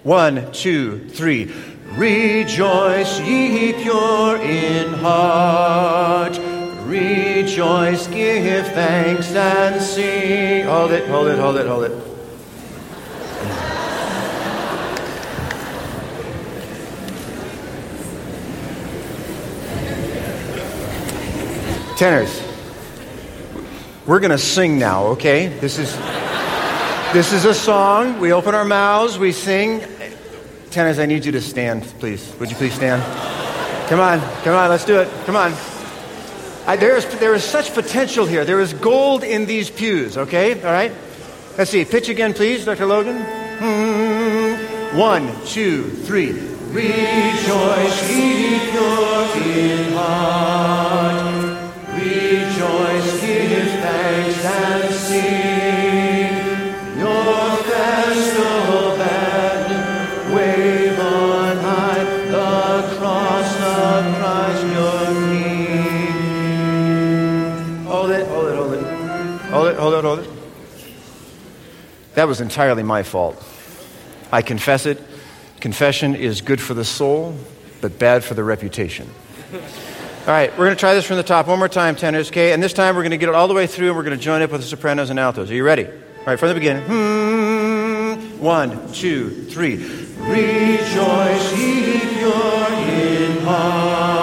One, 0.02 0.52
two, 0.52 1.08
three. 1.10 1.54
Rejoice, 1.94 3.20
ye 3.20 3.74
pure 3.74 4.38
in 4.42 4.94
heart. 4.94 6.40
Rejoice, 6.86 8.08
give 8.08 8.66
thanks 8.68 9.34
and 9.36 9.82
sing. 9.82 10.66
Hold 10.66 10.92
it, 10.92 11.08
hold 11.10 11.28
it, 11.28 11.38
hold 11.38 11.58
it, 11.58 11.68
hold 11.68 11.84
it. 11.84 12.12
Tenors, 21.98 22.42
we're 24.08 24.20
going 24.20 24.32
to 24.32 24.38
sing 24.38 24.80
now, 24.80 25.08
okay? 25.08 25.48
This 25.60 25.78
is 25.78 25.96
this 27.14 27.34
is 27.34 27.46
a 27.46 27.54
song. 27.54 28.20
We 28.20 28.32
open 28.32 28.56
our 28.56 28.66
mouths, 28.66 29.20
we 29.20 29.34
sing. 29.34 29.84
Tenors, 30.72 31.00
I 31.00 31.06
need 31.06 31.26
you 31.26 31.34
to 31.34 31.42
stand, 31.42 31.84
please. 32.00 32.34
Would 32.40 32.50
you 32.50 32.56
please 32.56 32.74
stand? 32.74 33.04
Come 33.90 34.00
on, 34.00 34.22
come 34.44 34.56
on, 34.56 34.70
let's 34.70 34.86
do 34.86 35.00
it. 35.00 35.10
Come 35.26 35.36
on. 35.36 35.54
I, 36.66 36.78
there, 36.78 36.96
is, 36.96 37.06
there 37.20 37.34
is 37.34 37.44
such 37.44 37.74
potential 37.74 38.26
here. 38.26 38.46
There 38.46 38.62
is 38.62 38.72
gold 38.74 39.26
in 39.26 39.46
these 39.48 39.70
pews, 39.70 40.18
okay? 40.18 40.54
All 40.64 40.72
right? 40.72 40.94
Let's 41.58 41.72
see. 41.72 41.84
Pitch 41.84 42.08
again, 42.08 42.34
please, 42.34 42.64
Dr. 42.64 42.86
Logan. 42.86 43.22
Hmm. 43.60 44.98
One, 44.98 45.30
two, 45.46 45.90
three. 45.90 46.32
Rejoice, 46.32 48.10
ye 48.10 48.72
pure 48.72 49.44
in 49.44 49.92
heart. 49.92 51.11
That 72.22 72.28
was 72.28 72.40
entirely 72.40 72.84
my 72.84 73.02
fault. 73.02 73.36
I 74.32 74.44
confess 74.44 74.86
it. 74.86 75.02
Confession 75.60 76.14
is 76.14 76.42
good 76.42 76.62
for 76.62 76.76
the 76.76 76.86
soul, 76.86 77.36
but 77.82 77.98
bad 77.98 78.24
for 78.24 78.36
the 78.36 78.44
reputation. 78.44 79.10
All 79.52 80.28
right, 80.28 80.52
we're 80.52 80.66
going 80.66 80.76
to 80.76 80.80
try 80.80 80.94
this 80.94 81.04
from 81.04 81.18
the 81.18 81.24
top 81.24 81.48
one 81.48 81.58
more 81.58 81.68
time, 81.68 81.96
tenors, 81.96 82.30
okay? 82.30 82.54
And 82.54 82.62
this 82.62 82.74
time 82.74 82.96
we're 82.96 83.02
going 83.02 83.10
to 83.10 83.18
get 83.18 83.30
it 83.30 83.34
all 83.34 83.48
the 83.48 83.56
way 83.56 83.66
through 83.66 83.88
and 83.88 83.98
we're 83.98 84.04
going 84.04 84.16
to 84.16 84.24
join 84.24 84.44
up 84.44 84.52
with 84.52 84.62
the 84.62 84.68
sopranos 84.68 85.10
and 85.10 85.20
altos. 85.20 85.50
Are 85.50 85.56
you 85.56 85.64
ready? 85.64 85.88
All 85.88 86.26
right, 86.28 86.38
from 86.38 86.50
the 86.50 86.54
beginning. 86.54 86.84
Hmm. 86.84 88.40
One, 88.40 88.94
two, 88.94 89.46
three. 89.46 89.78
Rejoice, 90.18 91.58
ye 91.58 92.02
pure 92.20 92.68
in 92.72 93.40
heart. 93.46 94.21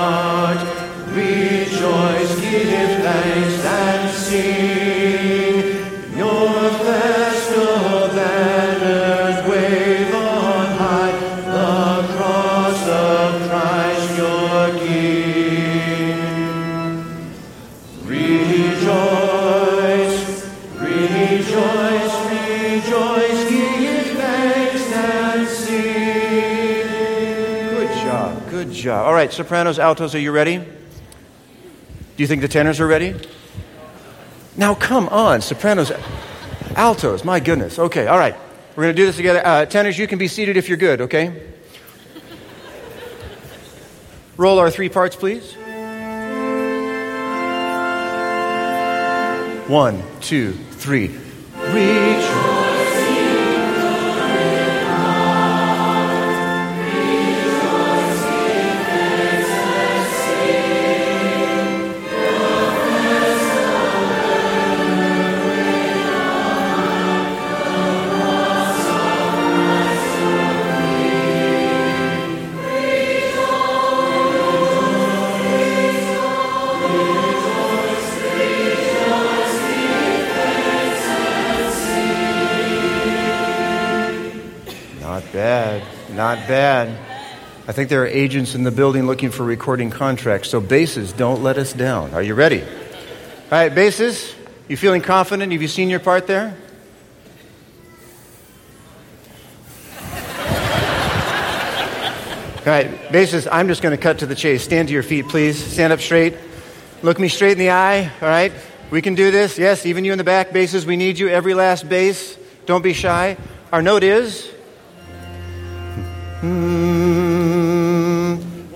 Right, 29.29 29.35
sopranos, 29.35 29.79
altos, 29.79 30.15
are 30.15 30.19
you 30.19 30.33
ready? 30.33 30.57
Do 30.57 30.65
you 32.17 32.27
think 32.27 32.41
the 32.41 32.49
tenors 32.49 32.81
are 32.81 32.87
ready? 32.87 33.15
Now, 34.57 34.75
come 34.75 35.07
on, 35.11 35.43
sopranos, 35.43 35.93
altos, 36.75 37.25
my 37.25 37.39
goodness. 37.39 37.79
Okay, 37.79 38.07
all 38.07 38.19
right. 38.19 38.35
We're 38.75 38.85
going 38.85 38.97
to 38.97 39.03
do 39.03 39.07
this 39.07 39.17
together. 39.17 39.45
Uh, 39.45 39.67
tenors, 39.67 39.99
you 39.99 40.07
can 40.07 40.19
be 40.19 40.29
seated 40.29 40.57
if 40.57 40.69
you're 40.69 40.79
good, 40.79 41.03
okay? 41.03 41.43
Roll 44.39 44.59
our 44.59 44.71
three 44.71 44.89
parts, 44.89 45.15
please. 45.15 45.55
One, 49.69 50.03
two, 50.21 50.53
three. 50.53 51.09
Rejoice. 51.55 52.48
Think 87.79 87.91
there 87.91 88.03
are 88.03 88.09
agents 88.09 88.57
in 88.57 88.65
the 88.65 88.73
building 88.73 89.07
looking 89.07 89.31
for 89.31 89.45
recording 89.45 89.89
contracts, 89.89 90.51
so 90.51 90.61
basses, 90.61 91.13
don't 91.13 91.45
let 91.45 91.59
us 91.59 91.73
down. 91.73 92.13
Are 92.13 92.23
you 92.25 92.35
ready? 92.35 92.61
All 92.61 92.69
right, 93.53 93.73
basses, 93.73 94.35
you 94.67 94.77
feeling 94.77 95.01
confident? 95.01 95.53
Have 95.53 95.63
you 95.63 95.69
seen 95.69 95.89
your 95.89 96.01
part 96.01 96.27
there? 96.27 96.57
All 102.59 102.65
right, 102.67 103.13
basses, 103.13 103.47
I'm 103.47 103.69
just 103.69 103.81
going 103.81 103.97
to 103.97 104.03
cut 104.03 104.19
to 104.19 104.27
the 104.27 104.35
chase. 104.35 104.65
Stand 104.65 104.89
to 104.89 104.95
your 104.95 105.05
feet, 105.05 105.29
please. 105.29 105.65
Stand 105.65 105.93
up 105.93 106.01
straight. 106.01 106.35
Look 107.03 107.21
me 107.21 107.29
straight 107.29 107.53
in 107.53 107.59
the 107.59 107.71
eye, 107.71 108.11
all 108.21 108.29
right? 108.29 108.53
We 108.91 109.03
can 109.03 109.15
do 109.15 109.31
this. 109.31 109.57
Yes, 109.57 109.87
even 109.87 110.05
you 110.05 110.11
in 110.11 110.19
the 110.19 110.25
back, 110.25 110.53
basses, 110.53 110.85
we 110.85 110.97
need 110.97 111.17
you. 111.17 111.29
Every 111.29 111.55
last 111.55 111.89
bass. 111.89 112.37
Don't 112.67 112.83
be 112.83 112.93
shy. 112.93 113.37
Our 113.71 113.83
note 113.83 114.03
is. 114.03 114.51
Hmm. 116.41 117.08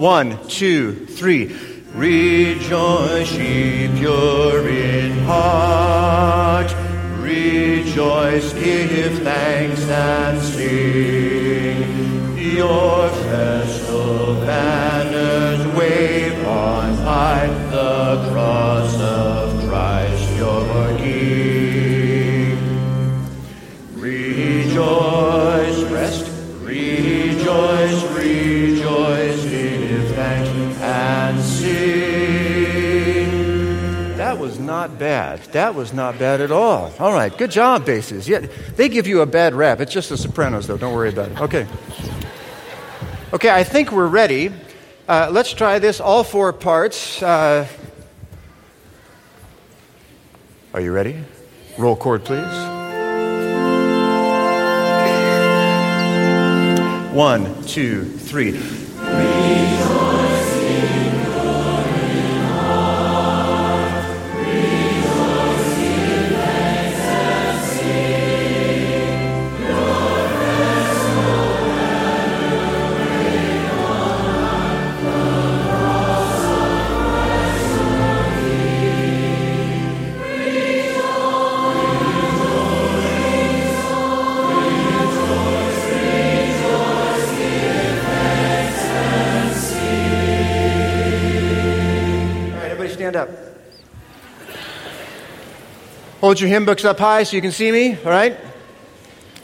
One, 0.02 0.36
two, 0.48 1.06
three. 1.06 1.56
Rejoice, 1.94 3.32
ye 3.38 3.86
pure 3.96 4.68
in 4.68 5.12
heart. 5.20 6.74
Rejoice, 7.20 8.52
give 8.52 9.22
thanks 9.22 9.82
and 9.82 10.42
sing. 10.42 11.86
Your 12.36 13.11
not 34.88 34.98
bad. 34.98 35.38
That 35.52 35.76
was 35.76 35.92
not 35.92 36.18
bad 36.18 36.40
at 36.40 36.50
all. 36.50 36.92
All 36.98 37.12
right, 37.12 37.36
good 37.36 37.52
job, 37.52 37.86
basses. 37.86 38.28
Yeah, 38.28 38.46
they 38.74 38.88
give 38.88 39.06
you 39.06 39.20
a 39.20 39.26
bad 39.26 39.54
rap. 39.54 39.80
It's 39.80 39.92
just 39.92 40.08
the 40.08 40.16
sopranos, 40.16 40.66
though. 40.66 40.76
Don't 40.76 40.92
worry 40.92 41.10
about 41.10 41.30
it. 41.30 41.40
Okay. 41.40 41.68
Okay, 43.32 43.48
I 43.48 43.62
think 43.62 43.92
we're 43.92 44.08
ready. 44.08 44.52
Uh, 45.08 45.28
let's 45.30 45.52
try 45.52 45.78
this, 45.78 46.00
all 46.00 46.24
four 46.24 46.52
parts. 46.52 47.22
Uh, 47.22 47.68
are 50.74 50.80
you 50.80 50.90
ready? 50.90 51.22
Roll 51.78 51.94
chord, 51.94 52.24
please. 52.24 52.42
One, 57.14 57.62
two, 57.64 58.04
three. 58.04 58.58
Hold 96.32 96.40
your 96.40 96.48
hymn 96.48 96.64
books 96.64 96.86
up 96.86 96.98
high 96.98 97.24
so 97.24 97.36
you 97.36 97.42
can 97.42 97.52
see 97.52 97.70
me, 97.70 97.94
all 97.94 98.10
right? 98.10 98.38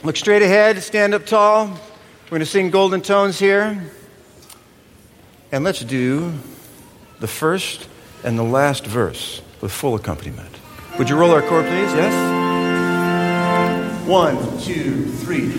Look 0.01 0.17
straight 0.17 0.41
ahead, 0.41 0.81
stand 0.81 1.13
up 1.13 1.23
tall. 1.23 1.67
We're 1.67 2.29
going 2.29 2.39
to 2.39 2.47
sing 2.47 2.71
golden 2.71 3.01
tones 3.01 3.37
here. 3.37 3.79
And 5.51 5.63
let's 5.63 5.81
do 5.81 6.33
the 7.19 7.27
first 7.27 7.87
and 8.23 8.39
the 8.39 8.43
last 8.43 8.87
verse 8.87 9.39
with 9.61 9.71
full 9.71 9.93
accompaniment. 9.93 10.49
Would 10.97 11.11
you 11.11 11.15
roll 11.15 11.29
our 11.29 11.43
chord, 11.43 11.65
please? 11.65 11.93
Yes? 11.93 12.15
One, 14.07 14.37
two, 14.59 15.05
three. 15.05 15.51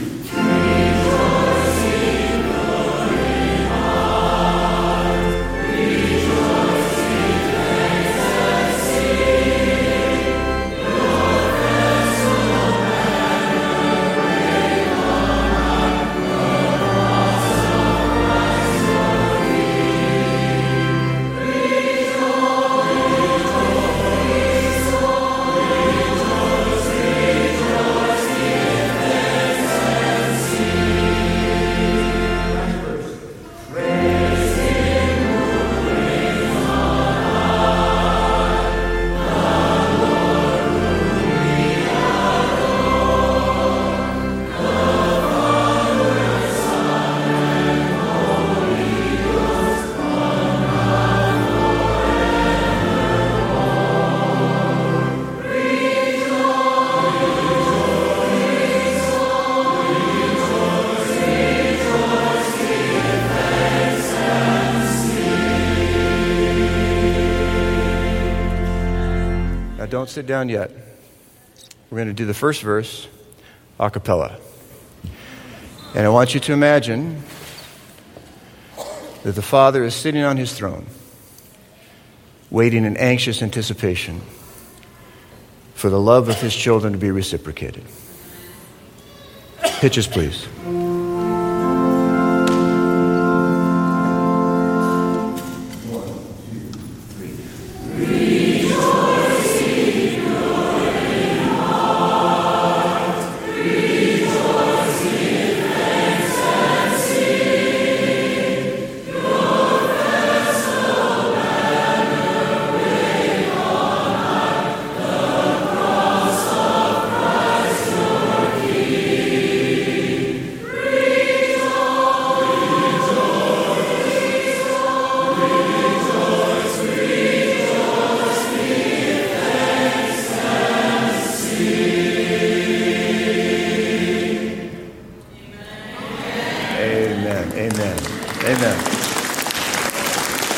Don't 69.90 70.08
sit 70.08 70.26
down 70.26 70.48
yet. 70.48 70.70
We're 71.90 71.96
going 71.96 72.08
to 72.08 72.14
do 72.14 72.24
the 72.24 72.34
first 72.34 72.62
verse 72.62 73.08
a 73.78 73.90
cappella. 73.90 74.38
And 75.94 76.06
I 76.06 76.08
want 76.10 76.34
you 76.34 76.40
to 76.40 76.52
imagine 76.52 77.22
that 79.22 79.32
the 79.32 79.42
Father 79.42 79.84
is 79.84 79.94
sitting 79.94 80.22
on 80.22 80.36
his 80.36 80.52
throne, 80.52 80.86
waiting 82.50 82.84
in 82.84 82.96
anxious 82.96 83.42
anticipation 83.42 84.20
for 85.74 85.90
the 85.90 85.98
love 85.98 86.28
of 86.28 86.40
his 86.40 86.54
children 86.54 86.92
to 86.92 86.98
be 86.98 87.10
reciprocated. 87.10 87.84
Pitches, 89.80 90.06
please. 90.06 90.46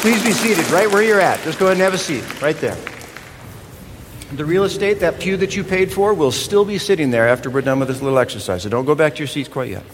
Please 0.03 0.21
be 0.25 0.33
seated 0.33 0.69
right 0.73 0.91
where 0.91 1.05
you're 1.05 1.21
at. 1.21 1.41
Just 1.45 1.61
go 1.61 1.67
ahead 1.67 1.77
and 1.77 1.83
have 1.83 1.95
a 1.95 1.97
seat 1.97 2.43
right 2.43 2.57
there. 2.57 2.77
The 4.33 4.45
real 4.45 4.65
estate, 4.65 4.99
that 4.99 5.21
pew 5.21 5.37
that 5.37 5.55
you 5.55 5.63
paid 5.63 5.93
for, 5.93 6.13
will 6.13 6.33
still 6.33 6.65
be 6.65 6.79
sitting 6.79 7.13
there 7.13 7.29
after 7.29 7.49
we're 7.49 7.61
done 7.61 7.79
with 7.79 7.87
this 7.87 8.03
little 8.03 8.19
exercise. 8.19 8.65
So 8.65 8.69
don't 8.69 8.85
go 8.85 8.97
back 8.97 9.15
to 9.15 9.19
your 9.19 9.29
seats 9.29 9.49
quite 9.49 9.71
yet. 9.71 9.85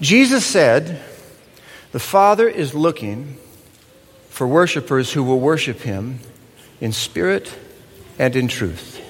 Jesus 0.00 0.46
said, 0.46 1.02
The 1.92 1.98
Father 1.98 2.48
is 2.48 2.72
looking 2.72 3.36
for 4.30 4.46
worshipers 4.46 5.12
who 5.12 5.22
will 5.22 5.38
worship 5.38 5.80
Him 5.80 6.20
in 6.80 6.92
spirit 6.92 7.54
and 8.18 8.34
in 8.34 8.48
truth. 8.48 9.02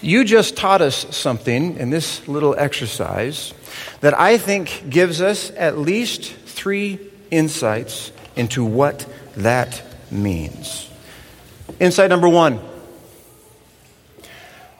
You 0.00 0.22
just 0.22 0.56
taught 0.56 0.80
us 0.80 1.16
something 1.16 1.76
in 1.76 1.90
this 1.90 2.28
little 2.28 2.54
exercise 2.56 3.52
that 4.00 4.16
I 4.16 4.38
think 4.38 4.84
gives 4.88 5.20
us 5.20 5.50
at 5.56 5.76
least 5.76 6.32
three 6.32 7.00
insights 7.32 8.12
into 8.38 8.64
what 8.64 9.04
that 9.36 9.82
means. 10.10 10.88
Insight 11.78 12.08
number 12.08 12.28
one 12.28 12.60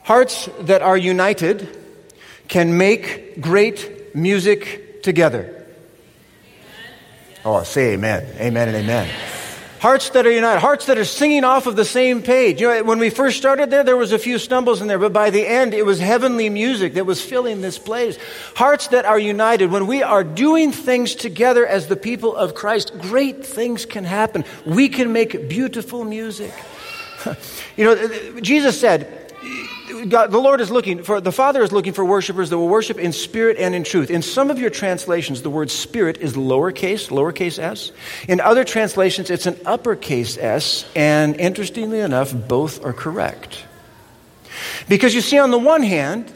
hearts 0.05 0.49
that 0.61 0.81
are 0.81 0.97
united 0.97 1.69
can 2.49 2.79
make 2.79 3.39
great 3.43 4.15
music 4.15 5.03
together. 5.03 5.67
Oh, 7.45 7.63
say 7.63 7.93
amen. 7.93 8.27
Amen 8.41 8.69
and 8.69 8.77
amen. 8.79 9.38
Hearts 9.81 10.11
that 10.11 10.27
are 10.27 10.31
united, 10.31 10.61
hearts 10.61 10.87
that 10.87 10.99
are 10.99 11.05
singing 11.05 11.45
off 11.45 11.67
of 11.67 11.77
the 11.77 11.85
same 11.85 12.23
page. 12.23 12.61
You 12.61 12.69
know, 12.69 12.85
when 12.85 12.99
we 12.99 13.11
first 13.11 13.39
started 13.39 13.71
there, 13.71 13.85
there 13.85 13.97
was 13.97 14.13
a 14.13 14.19
few 14.19 14.39
stumbles 14.39 14.81
in 14.81 14.89
there, 14.89 14.99
but 14.99 15.13
by 15.13 15.31
the 15.31 15.47
end, 15.47 15.73
it 15.73 15.87
was 15.87 16.01
heavenly 16.01 16.51
music 16.51 16.95
that 16.95 17.07
was 17.07 17.23
filling 17.23 17.61
this 17.61 17.79
place. 17.79 18.19
Hearts 18.57 18.89
that 18.89 19.05
are 19.05 19.19
united. 19.19 19.71
When 19.71 19.87
we 19.87 20.03
are 20.03 20.25
doing 20.25 20.73
things 20.73 21.15
together 21.15 21.65
as 21.67 21.87
the 21.87 21.97
people 21.97 22.35
of 22.35 22.55
Christ, 22.55 22.93
great 22.99 23.47
things 23.47 23.87
can 23.87 24.05
happen. 24.05 24.45
We 24.67 24.89
can 24.89 25.13
make 25.13 25.49
beautiful 25.49 26.05
music. 26.05 26.53
You 27.77 27.85
know, 27.85 28.41
Jesus 28.41 28.81
said, 28.81 29.33
God, 30.09 30.31
the 30.31 30.39
Lord 30.39 30.61
is 30.61 30.71
looking 30.71 31.03
for, 31.03 31.21
the 31.21 31.33
Father 31.33 31.63
is 31.63 31.73
looking 31.73 31.93
for 31.93 32.05
worshipers 32.05 32.51
that 32.51 32.59
will 32.59 32.69
worship 32.69 32.99
in 32.99 33.13
spirit 33.13 33.57
and 33.59 33.75
in 33.75 33.85
truth. 33.85 34.11
In 34.11 34.23
some 34.23 34.51
of 34.51 34.59
your 34.59 34.71
translations, 34.71 35.43
the 35.43 35.51
word 35.51 35.71
spirit 35.71 36.19
is 36.19 36.35
lowercase, 36.35 37.09
lowercase 37.09 37.59
s. 37.59 37.93
In 38.29 38.41
other 38.41 38.65
translations, 38.65 39.31
it's 39.31 39.47
an 39.47 39.59
uppercase 39.65 40.37
s, 40.37 40.85
and 40.95 41.37
interestingly 41.37 42.01
enough, 42.01 42.35
both 42.35 42.85
are 42.85 42.93
correct. 42.93 43.65
Because 44.89 45.15
you 45.15 45.21
see, 45.21 45.39
on 45.39 45.51
the 45.51 45.59
one 45.59 45.83
hand, 45.83 46.33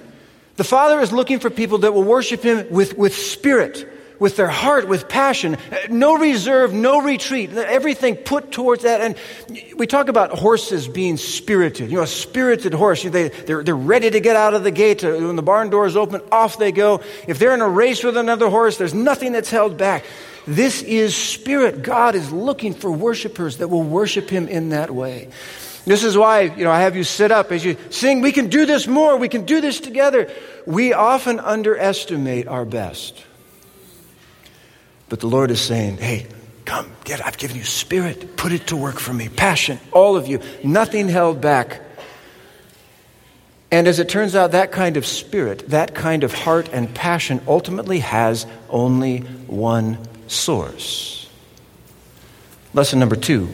the 0.56 0.64
Father 0.64 1.00
is 1.00 1.12
looking 1.12 1.38
for 1.38 1.50
people 1.50 1.78
that 1.78 1.92
will 1.92 2.04
worship 2.04 2.42
Him 2.42 2.66
with, 2.70 2.96
with 2.96 3.14
spirit, 3.14 3.88
with 4.18 4.36
their 4.36 4.48
heart, 4.48 4.88
with 4.88 5.08
passion, 5.08 5.56
no 5.88 6.16
reserve, 6.16 6.72
no 6.72 7.00
retreat, 7.02 7.52
everything 7.52 8.16
put 8.16 8.52
towards 8.52 8.84
that. 8.84 9.00
And 9.00 9.16
we 9.76 9.86
talk 9.86 10.08
about 10.08 10.30
horses 10.30 10.88
being 10.88 11.16
spirited. 11.16 11.90
You 11.90 11.98
know, 11.98 12.02
a 12.02 12.06
spirited 12.06 12.74
horse, 12.74 13.02
they, 13.02 13.28
they're, 13.28 13.62
they're 13.62 13.74
ready 13.74 14.10
to 14.10 14.20
get 14.20 14.36
out 14.36 14.54
of 14.54 14.64
the 14.64 14.70
gate. 14.70 15.02
Uh, 15.02 15.12
when 15.12 15.36
the 15.36 15.42
barn 15.42 15.70
doors 15.70 15.96
open, 15.96 16.20
off 16.30 16.58
they 16.58 16.72
go. 16.72 17.00
If 17.26 17.38
they're 17.38 17.54
in 17.54 17.60
a 17.60 17.68
race 17.68 18.04
with 18.04 18.16
another 18.16 18.48
horse, 18.48 18.78
there's 18.78 18.94
nothing 18.94 19.32
that's 19.32 19.50
held 19.50 19.76
back. 19.76 20.04
This 20.46 20.82
is 20.82 21.14
spirit. 21.14 21.82
God 21.82 22.14
is 22.14 22.32
looking 22.32 22.74
for 22.74 22.90
worshipers 22.90 23.58
that 23.58 23.68
will 23.68 23.84
worship 23.84 24.28
Him 24.28 24.48
in 24.48 24.70
that 24.70 24.90
way. 24.90 25.28
This 25.84 26.04
is 26.04 26.16
why, 26.16 26.42
you 26.42 26.64
know, 26.64 26.70
I 26.70 26.80
have 26.80 26.94
you 26.94 27.02
sit 27.02 27.32
up 27.32 27.50
as 27.50 27.64
you 27.64 27.76
sing, 27.90 28.20
we 28.20 28.30
can 28.30 28.48
do 28.48 28.66
this 28.66 28.86
more, 28.86 29.16
we 29.16 29.28
can 29.28 29.44
do 29.44 29.60
this 29.60 29.80
together. 29.80 30.30
We 30.64 30.92
often 30.92 31.40
underestimate 31.40 32.46
our 32.46 32.64
best. 32.64 33.20
But 35.12 35.20
the 35.20 35.26
Lord 35.26 35.50
is 35.50 35.60
saying, 35.60 35.98
hey, 35.98 36.26
come, 36.64 36.90
get, 37.04 37.22
I've 37.22 37.36
given 37.36 37.54
you 37.54 37.64
spirit, 37.64 38.34
put 38.38 38.50
it 38.50 38.68
to 38.68 38.76
work 38.76 38.98
for 38.98 39.12
me, 39.12 39.28
passion, 39.28 39.78
all 39.92 40.16
of 40.16 40.26
you, 40.26 40.40
nothing 40.64 41.06
held 41.06 41.38
back. 41.38 41.82
And 43.70 43.86
as 43.86 43.98
it 43.98 44.08
turns 44.08 44.34
out, 44.34 44.52
that 44.52 44.72
kind 44.72 44.96
of 44.96 45.04
spirit, 45.04 45.68
that 45.68 45.94
kind 45.94 46.24
of 46.24 46.32
heart 46.32 46.70
and 46.72 46.94
passion 46.94 47.42
ultimately 47.46 47.98
has 47.98 48.46
only 48.70 49.18
one 49.18 49.98
source. 50.28 51.28
Lesson 52.72 52.98
number 52.98 53.16
two 53.16 53.50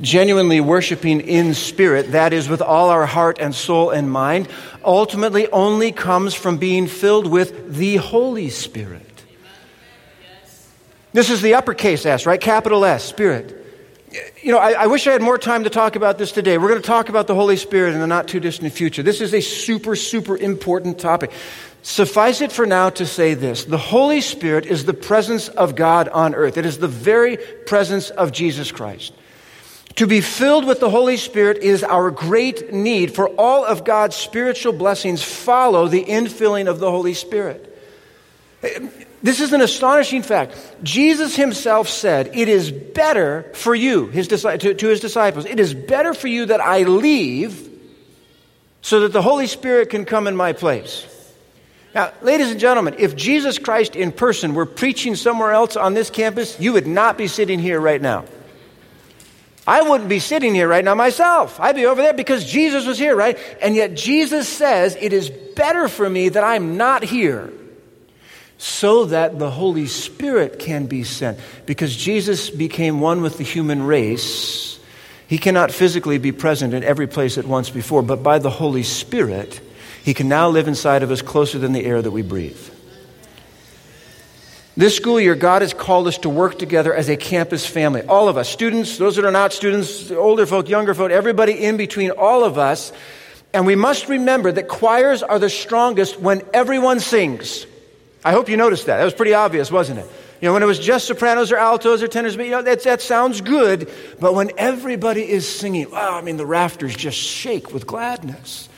genuinely 0.00 0.60
worshiping 0.60 1.20
in 1.20 1.54
spirit, 1.54 2.10
that 2.10 2.32
is, 2.32 2.48
with 2.48 2.60
all 2.60 2.90
our 2.90 3.06
heart 3.06 3.38
and 3.38 3.54
soul 3.54 3.90
and 3.90 4.10
mind, 4.10 4.48
ultimately 4.84 5.46
only 5.52 5.92
comes 5.92 6.34
from 6.34 6.56
being 6.56 6.88
filled 6.88 7.28
with 7.28 7.72
the 7.72 7.98
Holy 7.98 8.50
Spirit. 8.50 9.11
This 11.12 11.30
is 11.30 11.42
the 11.42 11.54
uppercase 11.54 12.06
S, 12.06 12.26
right? 12.26 12.40
Capital 12.40 12.84
S, 12.84 13.04
Spirit. 13.04 13.58
You 14.42 14.52
know, 14.52 14.58
I, 14.58 14.72
I, 14.72 14.86
wish 14.88 15.06
I 15.06 15.12
had 15.12 15.22
more 15.22 15.38
time 15.38 15.64
to 15.64 15.70
talk 15.70 15.96
about 15.96 16.18
this 16.18 16.32
today. 16.32 16.58
We're 16.58 16.68
going 16.68 16.82
to 16.82 16.86
talk 16.86 17.08
about 17.08 17.26
the 17.26 17.34
Holy 17.34 17.56
Spirit 17.56 17.94
in 17.94 18.00
the 18.00 18.06
not 18.06 18.28
too 18.28 18.40
distant 18.40 18.72
future. 18.72 19.02
This 19.02 19.20
is 19.22 19.32
a 19.32 19.40
super, 19.40 19.96
super 19.96 20.36
important 20.36 20.98
topic. 20.98 21.30
Suffice 21.82 22.40
it 22.40 22.52
for 22.52 22.66
now 22.66 22.90
to 22.90 23.06
say 23.06 23.34
this 23.34 23.64
the 23.64 23.78
Holy 23.78 24.20
Spirit 24.20 24.66
is 24.66 24.84
the 24.84 24.94
presence 24.94 25.48
of 25.48 25.74
God 25.74 26.08
on 26.08 26.34
earth, 26.34 26.58
it 26.58 26.66
is 26.66 26.78
the 26.78 26.88
very 26.88 27.38
presence 27.66 28.10
of 28.10 28.32
Jesus 28.32 28.70
Christ. 28.70 29.12
To 29.96 30.06
be 30.06 30.22
filled 30.22 30.64
with 30.64 30.80
the 30.80 30.88
Holy 30.88 31.18
Spirit 31.18 31.58
is 31.58 31.84
our 31.84 32.10
great 32.10 32.72
need, 32.72 33.14
for 33.14 33.28
all 33.28 33.64
of 33.64 33.84
God's 33.84 34.16
spiritual 34.16 34.72
blessings 34.72 35.22
follow 35.22 35.86
the 35.86 36.04
infilling 36.04 36.66
of 36.66 36.78
the 36.78 36.90
Holy 36.90 37.14
Spirit. 37.14 37.68
This 39.22 39.40
is 39.40 39.52
an 39.52 39.60
astonishing 39.60 40.22
fact. 40.22 40.56
Jesus 40.82 41.36
himself 41.36 41.88
said, 41.88 42.30
It 42.34 42.48
is 42.48 42.72
better 42.72 43.44
for 43.54 43.74
you, 43.74 44.06
his, 44.08 44.26
to, 44.26 44.74
to 44.74 44.88
his 44.88 45.00
disciples, 45.00 45.44
it 45.44 45.60
is 45.60 45.74
better 45.74 46.12
for 46.12 46.28
you 46.28 46.46
that 46.46 46.60
I 46.60 46.82
leave 46.82 47.70
so 48.80 49.00
that 49.00 49.12
the 49.12 49.22
Holy 49.22 49.46
Spirit 49.46 49.90
can 49.90 50.04
come 50.04 50.26
in 50.26 50.34
my 50.34 50.52
place. 50.52 51.06
Now, 51.94 52.12
ladies 52.22 52.50
and 52.50 52.58
gentlemen, 52.58 52.96
if 52.98 53.14
Jesus 53.14 53.58
Christ 53.58 53.94
in 53.94 54.10
person 54.12 54.54
were 54.54 54.66
preaching 54.66 55.14
somewhere 55.14 55.52
else 55.52 55.76
on 55.76 55.94
this 55.94 56.10
campus, 56.10 56.58
you 56.58 56.72
would 56.72 56.86
not 56.86 57.16
be 57.16 57.28
sitting 57.28 57.60
here 57.60 57.80
right 57.80 58.00
now. 58.00 58.24
I 59.66 59.82
wouldn't 59.82 60.08
be 60.08 60.18
sitting 60.18 60.54
here 60.54 60.66
right 60.66 60.84
now 60.84 60.96
myself. 60.96 61.60
I'd 61.60 61.76
be 61.76 61.86
over 61.86 62.02
there 62.02 62.14
because 62.14 62.44
Jesus 62.44 62.86
was 62.86 62.98
here, 62.98 63.14
right? 63.14 63.38
And 63.60 63.76
yet 63.76 63.94
Jesus 63.94 64.48
says, 64.48 64.96
It 65.00 65.12
is 65.12 65.30
better 65.30 65.86
for 65.86 66.08
me 66.08 66.30
that 66.30 66.42
I'm 66.42 66.76
not 66.76 67.04
here 67.04 67.52
so 68.62 69.06
that 69.06 69.40
the 69.40 69.50
Holy 69.50 69.88
Spirit 69.88 70.60
can 70.60 70.86
be 70.86 71.02
sent. 71.02 71.36
Because 71.66 71.96
Jesus 71.96 72.48
became 72.48 73.00
one 73.00 73.20
with 73.20 73.36
the 73.36 73.42
human 73.42 73.82
race, 73.82 74.78
he 75.26 75.36
cannot 75.36 75.72
physically 75.72 76.18
be 76.18 76.30
present 76.30 76.72
in 76.72 76.84
every 76.84 77.08
place 77.08 77.38
at 77.38 77.44
once 77.44 77.70
before, 77.70 78.02
but 78.02 78.22
by 78.22 78.38
the 78.38 78.50
Holy 78.50 78.84
Spirit, 78.84 79.60
he 80.04 80.14
can 80.14 80.28
now 80.28 80.48
live 80.48 80.68
inside 80.68 81.02
of 81.02 81.10
us 81.10 81.22
closer 81.22 81.58
than 81.58 81.72
the 81.72 81.84
air 81.84 82.00
that 82.00 82.12
we 82.12 82.22
breathe. 82.22 82.56
This 84.76 84.94
school 84.94 85.18
year, 85.18 85.34
God 85.34 85.62
has 85.62 85.74
called 85.74 86.06
us 86.06 86.18
to 86.18 86.28
work 86.28 86.56
together 86.56 86.94
as 86.94 87.08
a 87.08 87.16
campus 87.16 87.66
family. 87.66 88.02
All 88.02 88.28
of 88.28 88.36
us, 88.36 88.48
students, 88.48 88.96
those 88.96 89.16
that 89.16 89.24
are 89.24 89.32
not 89.32 89.52
students, 89.52 90.08
older 90.12 90.46
folk, 90.46 90.68
younger 90.68 90.94
folk, 90.94 91.10
everybody 91.10 91.64
in 91.64 91.76
between, 91.76 92.12
all 92.12 92.44
of 92.44 92.58
us. 92.58 92.92
And 93.52 93.66
we 93.66 93.74
must 93.74 94.08
remember 94.08 94.52
that 94.52 94.68
choirs 94.68 95.24
are 95.24 95.40
the 95.40 95.50
strongest 95.50 96.20
when 96.20 96.42
everyone 96.54 97.00
sings. 97.00 97.66
I 98.24 98.32
hope 98.32 98.48
you 98.48 98.56
noticed 98.56 98.86
that. 98.86 98.98
That 98.98 99.04
was 99.04 99.14
pretty 99.14 99.34
obvious, 99.34 99.70
wasn't 99.70 100.00
it? 100.00 100.06
You 100.40 100.48
know, 100.48 100.54
when 100.54 100.62
it 100.62 100.66
was 100.66 100.78
just 100.78 101.06
sopranos 101.06 101.52
or 101.52 101.56
altos 101.56 102.02
or 102.02 102.08
tenors, 102.08 102.36
but 102.36 102.44
you 102.46 102.50
know, 102.50 102.62
that, 102.62 102.82
that 102.82 103.00
sounds 103.00 103.40
good. 103.40 103.90
But 104.20 104.34
when 104.34 104.50
everybody 104.58 105.28
is 105.28 105.48
singing, 105.48 105.90
wow, 105.90 106.16
I 106.16 106.20
mean, 106.20 106.36
the 106.36 106.46
rafters 106.46 106.96
just 106.96 107.16
shake 107.16 107.72
with 107.72 107.86
gladness. 107.86 108.68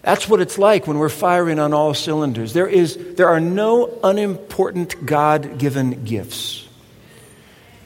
That's 0.00 0.28
what 0.28 0.40
it's 0.40 0.58
like 0.58 0.86
when 0.86 0.98
we're 0.98 1.08
firing 1.08 1.58
on 1.58 1.72
all 1.72 1.94
cylinders. 1.94 2.52
There, 2.52 2.66
is, 2.66 3.14
there 3.16 3.28
are 3.28 3.40
no 3.40 3.98
unimportant 4.02 5.06
God 5.06 5.58
given 5.58 6.04
gifts. 6.04 6.63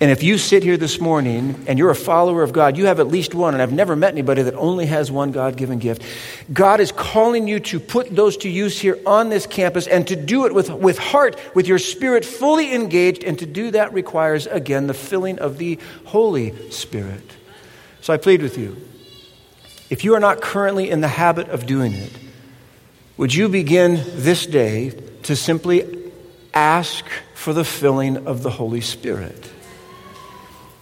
And 0.01 0.13
if 0.13 0.23
you 0.23 0.39
sit 0.39 0.63
here 0.63 0.77
this 0.77 1.01
morning 1.01 1.65
and 1.67 1.77
you're 1.77 1.91
a 1.91 1.95
follower 1.97 2.45
of 2.45 2.53
God, 2.53 2.77
you 2.77 2.87
have 2.87 3.01
at 3.01 3.09
least 3.09 3.35
one, 3.35 3.55
and 3.55 3.63
I've 3.63 3.73
never 3.73 3.97
met 3.97 4.13
anybody 4.13 4.43
that 4.43 4.55
only 4.55 4.87
has 4.87 5.11
one 5.11 5.33
God 5.33 5.57
given 5.57 5.81
gift. 5.81 6.03
God 6.53 6.79
is 6.79 6.93
calling 6.93 7.49
you 7.49 7.59
to 7.61 7.81
put 7.81 8.15
those 8.15 8.37
to 8.39 8.49
use 8.49 8.79
here 8.81 8.97
on 9.05 9.29
this 9.29 9.47
campus 9.47 9.89
and 9.89 10.07
to 10.07 10.15
do 10.15 10.47
it 10.47 10.55
with, 10.55 10.71
with 10.71 10.99
heart, 10.99 11.37
with 11.55 11.67
your 11.67 11.81
spirit 11.81 12.25
fully 12.25 12.73
engaged, 12.73 13.25
and 13.25 13.41
to 13.41 13.47
do 13.47 13.73
that 13.73 13.93
requires, 13.93 14.47
again, 14.47 14.87
the 14.87 14.95
filling 14.95 15.41
of 15.41 15.59
the 15.59 15.81
Holy 16.05 16.71
Spirit. 16.71 17.25
So 18.01 18.13
I 18.13 18.19
plead 18.19 18.41
with 18.41 18.57
you 18.57 18.77
if 19.91 20.05
you 20.05 20.15
are 20.15 20.21
not 20.21 20.41
currently 20.41 20.91
in 20.91 21.01
the 21.01 21.09
habit 21.09 21.49
of 21.49 21.67
doing 21.67 21.93
it, 21.93 22.13
would 23.17 23.35
you 23.35 23.49
begin 23.49 24.03
this 24.15 24.47
day 24.47 24.91
to 25.25 25.35
simply 25.35 26.13
ask 26.53 27.05
for 27.35 27.53
the 27.53 27.65
filling 27.65 28.27
of 28.27 28.43
the 28.43 28.51
Holy 28.51 28.81
Spirit? 28.81 29.51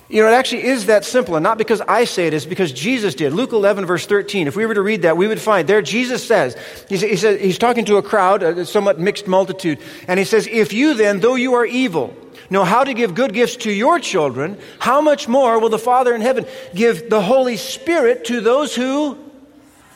You 0.08 0.22
know, 0.22 0.28
it 0.28 0.34
actually 0.34 0.64
is 0.64 0.86
that 0.86 1.04
simple, 1.04 1.34
and 1.34 1.42
not 1.42 1.58
because 1.58 1.80
I 1.80 2.04
say 2.04 2.28
it, 2.28 2.34
it's 2.34 2.46
because 2.46 2.70
Jesus 2.72 3.16
did. 3.16 3.32
Luke 3.32 3.52
11, 3.52 3.86
verse 3.86 4.06
13, 4.06 4.46
if 4.46 4.54
we 4.54 4.64
were 4.64 4.74
to 4.74 4.82
read 4.82 5.02
that, 5.02 5.16
we 5.16 5.26
would 5.26 5.40
find 5.40 5.68
there 5.68 5.82
Jesus 5.82 6.24
says, 6.24 6.56
he, 6.88 6.96
says, 7.16 7.40
he's 7.40 7.58
talking 7.58 7.84
to 7.86 7.96
a 7.96 8.02
crowd, 8.02 8.44
a 8.44 8.64
somewhat 8.64 9.00
mixed 9.00 9.26
multitude, 9.26 9.80
and 10.06 10.18
he 10.18 10.24
says, 10.24 10.46
If 10.46 10.72
you 10.72 10.94
then, 10.94 11.18
though 11.18 11.34
you 11.34 11.54
are 11.54 11.66
evil, 11.66 12.16
know 12.50 12.62
how 12.62 12.84
to 12.84 12.94
give 12.94 13.16
good 13.16 13.34
gifts 13.34 13.56
to 13.56 13.72
your 13.72 13.98
children, 13.98 14.58
how 14.78 15.00
much 15.00 15.26
more 15.26 15.58
will 15.58 15.70
the 15.70 15.78
Father 15.78 16.14
in 16.14 16.20
heaven 16.20 16.46
give 16.72 17.10
the 17.10 17.22
Holy 17.22 17.56
Spirit 17.56 18.26
to 18.26 18.40
those 18.40 18.76
who 18.76 19.18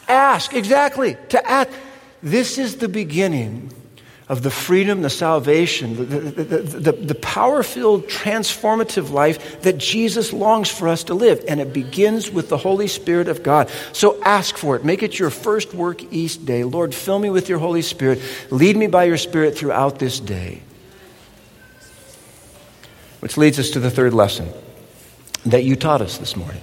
ask? 0.09 0.55
Exactly, 0.55 1.17
to 1.29 1.49
ask. 1.49 1.71
This 2.21 2.59
is 2.59 2.77
the 2.77 2.89
beginning 2.89 3.73
of 4.31 4.45
the 4.45 4.51
freedom, 4.51 5.03
the 5.03 5.11
salvation, 5.11 5.97
the, 5.97 6.05
the, 6.05 6.93
the, 6.93 7.15
power 7.17 7.65
filled, 7.65 8.07
transformative 8.07 9.11
life 9.11 9.63
that 9.63 9.77
Jesus 9.77 10.33
longs 10.33 10.71
for 10.71 10.87
us 10.87 11.03
to 11.03 11.15
live. 11.15 11.45
And 11.49 11.61
it 11.61 11.73
begins 11.73 12.31
with 12.31 12.49
the 12.49 12.57
Holy 12.57 12.87
Spirit 12.87 13.27
of 13.27 13.43
God. 13.43 13.69
So 13.93 14.23
ask 14.23 14.57
for 14.57 14.77
it. 14.77 14.85
Make 14.85 15.03
it 15.03 15.19
your 15.19 15.31
first 15.31 15.75
work 15.75 16.13
each 16.13 16.45
day. 16.47 16.63
Lord, 16.63 16.95
fill 16.95 17.19
me 17.19 17.29
with 17.29 17.49
your 17.49 17.59
Holy 17.59 17.83
Spirit. 17.83 18.23
Lead 18.51 18.77
me 18.77 18.87
by 18.87 19.03
your 19.03 19.17
Spirit 19.17 19.59
throughout 19.59 19.99
this 19.99 20.21
day. 20.21 20.63
Which 23.19 23.37
leads 23.37 23.59
us 23.59 23.71
to 23.71 23.81
the 23.81 23.91
third 23.91 24.15
lesson 24.15 24.49
that 25.45 25.65
you 25.65 25.75
taught 25.75 26.03
us 26.03 26.19
this 26.19 26.37
morning. 26.37 26.63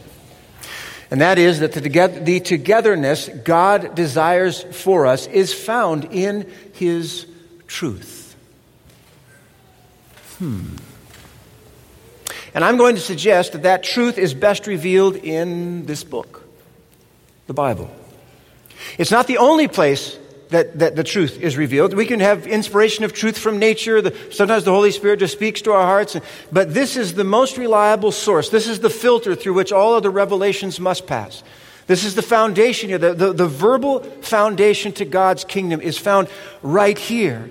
And 1.12 1.20
that 1.20 1.38
is 1.38 1.60
that 1.60 1.74
the 1.74 2.40
togetherness 2.40 3.28
God 3.28 3.94
desires 3.94 4.64
for 4.64 5.06
us 5.06 5.28
is 5.28 5.54
found 5.54 6.06
in 6.14 6.50
His 6.72 7.26
truth. 7.68 8.36
Hmm. 10.38 10.76
And 12.54 12.64
I'm 12.64 12.78
going 12.78 12.96
to 12.96 13.02
suggest 13.02 13.52
that 13.52 13.64
that 13.64 13.84
truth 13.84 14.18
is 14.18 14.34
best 14.34 14.66
revealed 14.66 15.16
in 15.16 15.86
this 15.86 16.04
book, 16.04 16.44
the 17.46 17.54
Bible. 17.54 17.92
It's 18.98 19.12
not 19.12 19.28
the 19.28 19.38
only 19.38 19.68
place 19.68 20.18
that, 20.50 20.80
that 20.80 20.96
the 20.96 21.04
truth 21.04 21.40
is 21.42 21.58
revealed. 21.58 21.94
We 21.94 22.06
can 22.06 22.20
have 22.20 22.48
inspiration 22.48 23.04
of 23.04 23.14
truth 23.14 23.38
from 23.38 23.60
nature. 23.60 24.02
The, 24.02 24.16
sometimes 24.32 24.64
the 24.64 24.72
Holy 24.72 24.92
Spirit 24.92 25.20
just 25.20 25.34
speaks 25.34 25.62
to 25.64 25.74
our 25.74 25.86
hearts. 25.86 26.16
But 26.52 26.74
this 26.74 26.96
is 26.96 27.16
the 27.16 27.24
most 27.24 27.58
reliable 27.58 28.12
source. 28.12 28.50
This 28.50 28.68
is 28.68 28.80
the 28.80 28.90
filter 28.90 29.36
through 29.36 29.54
which 29.54 29.72
all 29.72 29.94
other 29.94 30.10
revelations 30.10 30.80
must 30.80 31.06
pass. 31.06 31.44
This 31.88 32.04
is 32.04 32.16
the 32.16 32.22
foundation 32.22 32.90
here. 32.90 32.98
The, 32.98 33.14
the, 33.14 33.34
the 33.34 33.48
verbal 33.48 34.02
foundation 34.22 34.92
to 34.94 35.06
God's 35.06 35.44
kingdom 35.44 35.82
is 35.82 35.98
found 35.98 36.28
right 36.62 36.98
here. 36.98 37.50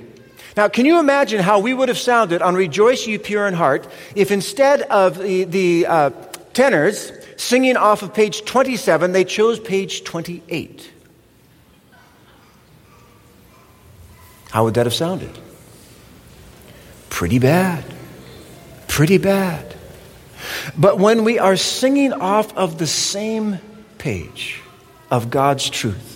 Now, 0.57 0.69
can 0.69 0.87
you 0.87 0.99
imagine 0.99 1.41
how 1.41 1.59
we 1.59 1.75
would 1.75 1.91
have 1.91 1.99
sounded 1.99 2.41
on 2.41 2.55
Rejoice 2.55 3.07
Ye 3.07 3.19
Pure 3.19 3.49
in 3.49 3.55
Heart 3.55 3.87
if 4.15 4.31
instead 4.31 4.83
of 4.83 5.19
the, 5.19 5.45
the 5.45 5.87
uh, 5.87 6.11
tenors 6.55 7.13
singing 7.37 7.77
off 7.77 8.03
of 8.03 8.15
page 8.15 8.45
27, 8.47 9.13
they 9.13 9.25
chose 9.25 9.61
page 9.61 10.05
28? 10.05 10.91
How 14.51 14.65
would 14.65 14.75
that 14.75 14.87
have 14.87 14.95
sounded? 14.95 15.39
Pretty 17.11 17.39
bad. 17.39 17.85
Pretty 18.89 19.19
bad. 19.19 19.75
But 20.79 20.99
when 20.99 21.25
we 21.25 21.39
are 21.39 21.57
singing 21.57 22.15
off 22.15 22.57
of 22.57 22.79
the 22.79 22.87
same 22.87 23.59
page 23.99 24.63
of 25.11 25.29
God's 25.29 25.69
truth, 25.69 26.16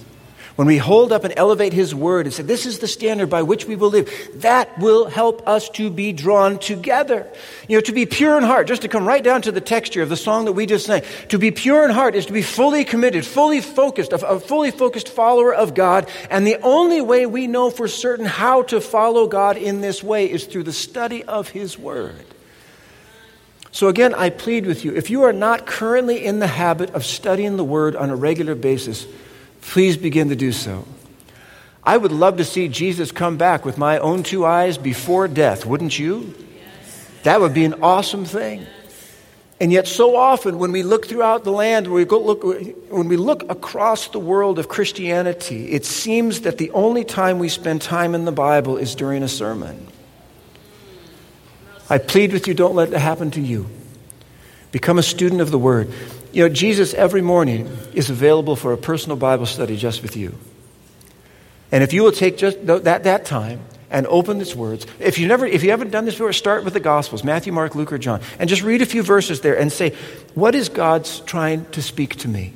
when 0.60 0.66
we 0.66 0.76
hold 0.76 1.10
up 1.10 1.24
and 1.24 1.32
elevate 1.38 1.72
His 1.72 1.94
Word 1.94 2.26
and 2.26 2.34
say, 2.34 2.42
This 2.42 2.66
is 2.66 2.80
the 2.80 2.86
standard 2.86 3.30
by 3.30 3.40
which 3.40 3.64
we 3.64 3.76
will 3.76 3.88
live, 3.88 4.10
that 4.42 4.78
will 4.78 5.06
help 5.06 5.48
us 5.48 5.70
to 5.70 5.88
be 5.88 6.12
drawn 6.12 6.58
together. 6.58 7.26
You 7.66 7.78
know, 7.78 7.80
to 7.80 7.92
be 7.92 8.04
pure 8.04 8.36
in 8.36 8.42
heart, 8.42 8.66
just 8.66 8.82
to 8.82 8.88
come 8.88 9.08
right 9.08 9.24
down 9.24 9.40
to 9.40 9.52
the 9.52 9.62
texture 9.62 10.02
of 10.02 10.10
the 10.10 10.18
song 10.18 10.44
that 10.44 10.52
we 10.52 10.66
just 10.66 10.84
sang. 10.84 11.02
To 11.30 11.38
be 11.38 11.50
pure 11.50 11.82
in 11.82 11.90
heart 11.90 12.14
is 12.14 12.26
to 12.26 12.34
be 12.34 12.42
fully 12.42 12.84
committed, 12.84 13.24
fully 13.24 13.62
focused, 13.62 14.12
a, 14.12 14.38
fully 14.38 14.70
focused 14.70 15.08
follower 15.08 15.54
of 15.54 15.72
God. 15.72 16.10
And 16.28 16.46
the 16.46 16.60
only 16.60 17.00
way 17.00 17.24
we 17.24 17.46
know 17.46 17.70
for 17.70 17.88
certain 17.88 18.26
how 18.26 18.60
to 18.64 18.82
follow 18.82 19.28
God 19.28 19.56
in 19.56 19.80
this 19.80 20.02
way 20.02 20.30
is 20.30 20.44
through 20.44 20.64
the 20.64 20.74
study 20.74 21.24
of 21.24 21.48
His 21.48 21.78
Word. 21.78 22.26
So, 23.72 23.88
again, 23.88 24.12
I 24.12 24.28
plead 24.28 24.66
with 24.66 24.84
you 24.84 24.94
if 24.94 25.08
you 25.08 25.22
are 25.22 25.32
not 25.32 25.64
currently 25.64 26.22
in 26.22 26.38
the 26.38 26.46
habit 26.46 26.90
of 26.90 27.06
studying 27.06 27.56
the 27.56 27.64
Word 27.64 27.96
on 27.96 28.10
a 28.10 28.14
regular 28.14 28.54
basis, 28.54 29.06
please 29.62 29.96
begin 29.96 30.28
to 30.28 30.36
do 30.36 30.52
so. 30.52 30.86
I 31.82 31.96
would 31.96 32.12
love 32.12 32.36
to 32.36 32.44
see 32.44 32.68
Jesus 32.68 33.10
come 33.10 33.36
back 33.36 33.64
with 33.64 33.78
my 33.78 33.98
own 33.98 34.22
two 34.22 34.44
eyes 34.44 34.78
before 34.78 35.28
death, 35.28 35.64
wouldn't 35.64 35.98
you? 35.98 36.34
That 37.22 37.40
would 37.40 37.54
be 37.54 37.64
an 37.64 37.82
awesome 37.82 38.24
thing. 38.24 38.66
And 39.60 39.70
yet, 39.70 39.86
so 39.86 40.16
often 40.16 40.58
when 40.58 40.72
we 40.72 40.82
look 40.82 41.06
throughout 41.06 41.44
the 41.44 41.52
land, 41.52 41.86
when 41.86 41.96
we, 41.96 42.04
look, 42.06 42.42
when 42.90 43.08
we 43.08 43.18
look 43.18 43.42
across 43.50 44.08
the 44.08 44.18
world 44.18 44.58
of 44.58 44.68
Christianity, 44.68 45.72
it 45.72 45.84
seems 45.84 46.42
that 46.42 46.56
the 46.56 46.70
only 46.70 47.04
time 47.04 47.38
we 47.38 47.50
spend 47.50 47.82
time 47.82 48.14
in 48.14 48.24
the 48.24 48.32
Bible 48.32 48.78
is 48.78 48.94
during 48.94 49.22
a 49.22 49.28
sermon. 49.28 49.86
I 51.90 51.98
plead 51.98 52.32
with 52.32 52.46
you, 52.48 52.54
don't 52.54 52.74
let 52.74 52.92
it 52.92 52.98
happen 52.98 53.30
to 53.32 53.40
you. 53.40 53.68
Become 54.72 54.98
a 54.98 55.02
student 55.02 55.42
of 55.42 55.50
the 55.50 55.58
Word. 55.58 55.92
You 56.32 56.48
know, 56.48 56.54
Jesus 56.54 56.94
every 56.94 57.22
morning 57.22 57.66
is 57.92 58.10
available 58.10 58.56
for 58.56 58.72
a 58.72 58.78
personal 58.78 59.16
Bible 59.16 59.46
study 59.46 59.76
just 59.76 60.02
with 60.02 60.16
you. 60.16 60.34
And 61.72 61.82
if 61.82 61.92
you 61.92 62.02
will 62.02 62.12
take 62.12 62.36
just 62.36 62.64
that, 62.66 63.04
that 63.04 63.24
time 63.24 63.60
and 63.90 64.06
open 64.06 64.38
these 64.38 64.54
words, 64.54 64.86
if 64.98 65.18
you 65.18 65.26
never, 65.26 65.46
if 65.46 65.62
you 65.62 65.70
haven't 65.70 65.90
done 65.90 66.04
this 66.04 66.14
before, 66.14 66.32
start 66.32 66.64
with 66.64 66.74
the 66.74 66.80
Gospels, 66.80 67.24
Matthew, 67.24 67.52
Mark, 67.52 67.74
Luke, 67.74 67.92
or 67.92 67.98
John, 67.98 68.20
and 68.38 68.48
just 68.48 68.62
read 68.62 68.82
a 68.82 68.86
few 68.86 69.02
verses 69.02 69.40
there 69.40 69.58
and 69.58 69.72
say, 69.72 69.94
what 70.34 70.54
is 70.54 70.68
God's 70.68 71.20
trying 71.20 71.64
to 71.70 71.82
speak 71.82 72.16
to 72.16 72.28
me? 72.28 72.54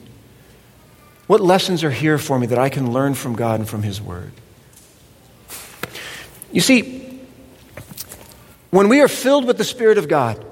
What 1.27 1.41
lessons 1.41 1.83
are 1.85 1.91
here 1.91 2.19
for 2.19 2.39
me 2.39 2.47
that 2.49 2.59
I 2.59 2.69
can 2.69 2.93
learn 2.93 3.15
from 3.15 3.35
God 3.35 3.61
and 3.61 3.69
from 3.69 3.83
His 3.83 4.01
Word? 4.01 4.33
You 6.53 6.61
see, 6.61 7.21
when 8.71 8.89
we 8.89 9.01
are 9.01 9.09
filled 9.09 9.47
with 9.47 9.59
the 9.59 9.65
Spirit 9.65 9.99
of 9.99 10.07
God, 10.07 10.45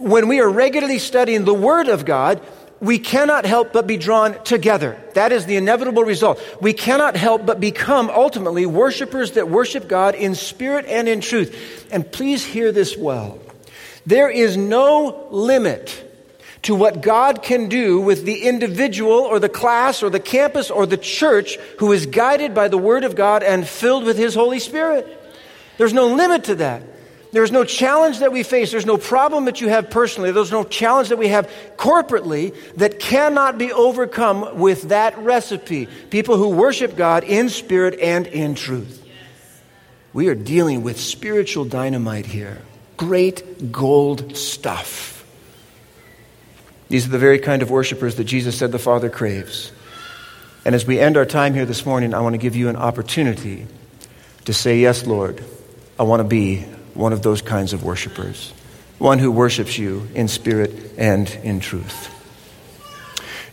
when 0.00 0.28
we 0.28 0.40
are 0.40 0.48
regularly 0.48 0.98
studying 0.98 1.44
the 1.44 1.54
Word 1.54 1.88
of 1.88 2.04
God, 2.04 2.40
we 2.80 2.98
cannot 2.98 3.44
help 3.44 3.72
but 3.72 3.86
be 3.86 3.98
drawn 3.98 4.42
together. 4.42 4.98
That 5.14 5.32
is 5.32 5.44
the 5.44 5.56
inevitable 5.56 6.04
result. 6.04 6.40
We 6.60 6.72
cannot 6.72 7.14
help 7.14 7.44
but 7.44 7.60
become 7.60 8.08
ultimately 8.08 8.64
worshipers 8.64 9.32
that 9.32 9.48
worship 9.48 9.86
God 9.86 10.14
in 10.14 10.34
spirit 10.34 10.86
and 10.86 11.06
in 11.06 11.20
truth. 11.20 11.88
And 11.92 12.10
please 12.10 12.44
hear 12.44 12.72
this 12.72 12.96
well. 12.96 13.38
There 14.06 14.30
is 14.30 14.56
no 14.56 15.28
limit 15.30 16.06
to 16.62 16.74
what 16.74 17.02
God 17.02 17.42
can 17.42 17.68
do 17.68 18.00
with 18.00 18.24
the 18.24 18.42
individual 18.42 19.12
or 19.12 19.38
the 19.38 19.48
class 19.48 20.02
or 20.02 20.10
the 20.10 20.20
campus 20.20 20.70
or 20.70 20.86
the 20.86 20.96
church 20.96 21.56
who 21.78 21.92
is 21.92 22.06
guided 22.06 22.54
by 22.54 22.68
the 22.68 22.78
Word 22.78 23.04
of 23.04 23.14
God 23.14 23.42
and 23.42 23.68
filled 23.68 24.04
with 24.04 24.16
His 24.16 24.34
Holy 24.34 24.58
Spirit. 24.58 25.06
There's 25.76 25.92
no 25.92 26.08
limit 26.08 26.44
to 26.44 26.54
that. 26.56 26.82
There's 27.32 27.52
no 27.52 27.64
challenge 27.64 28.18
that 28.18 28.32
we 28.32 28.42
face. 28.42 28.72
There's 28.72 28.86
no 28.86 28.96
problem 28.96 29.44
that 29.44 29.60
you 29.60 29.68
have 29.68 29.90
personally. 29.90 30.32
There's 30.32 30.50
no 30.50 30.64
challenge 30.64 31.10
that 31.10 31.18
we 31.18 31.28
have 31.28 31.48
corporately 31.76 32.54
that 32.74 32.98
cannot 32.98 33.56
be 33.56 33.72
overcome 33.72 34.58
with 34.58 34.88
that 34.88 35.16
recipe. 35.18 35.86
People 36.10 36.36
who 36.36 36.48
worship 36.48 36.96
God 36.96 37.22
in 37.22 37.48
spirit 37.48 38.00
and 38.00 38.26
in 38.26 38.56
truth. 38.56 39.06
We 40.12 40.28
are 40.28 40.34
dealing 40.34 40.82
with 40.82 40.98
spiritual 40.98 41.64
dynamite 41.64 42.26
here. 42.26 42.62
Great 42.96 43.70
gold 43.70 44.36
stuff. 44.36 45.24
These 46.88 47.06
are 47.06 47.10
the 47.10 47.18
very 47.18 47.38
kind 47.38 47.62
of 47.62 47.70
worshipers 47.70 48.16
that 48.16 48.24
Jesus 48.24 48.58
said 48.58 48.72
the 48.72 48.78
Father 48.80 49.08
craves. 49.08 49.70
And 50.64 50.74
as 50.74 50.84
we 50.84 50.98
end 50.98 51.16
our 51.16 51.24
time 51.24 51.54
here 51.54 51.64
this 51.64 51.86
morning, 51.86 52.12
I 52.12 52.20
want 52.20 52.34
to 52.34 52.38
give 52.38 52.56
you 52.56 52.68
an 52.68 52.74
opportunity 52.74 53.68
to 54.46 54.52
say, 54.52 54.80
Yes, 54.80 55.06
Lord, 55.06 55.42
I 55.98 56.02
want 56.02 56.20
to 56.20 56.24
be 56.28 56.66
one 57.00 57.14
of 57.14 57.22
those 57.22 57.40
kinds 57.40 57.72
of 57.72 57.82
worshipers, 57.82 58.52
one 58.98 59.18
who 59.18 59.32
worships 59.32 59.78
you 59.78 60.06
in 60.14 60.28
spirit 60.28 60.92
and 60.98 61.30
in 61.42 61.58
truth. 61.58 62.14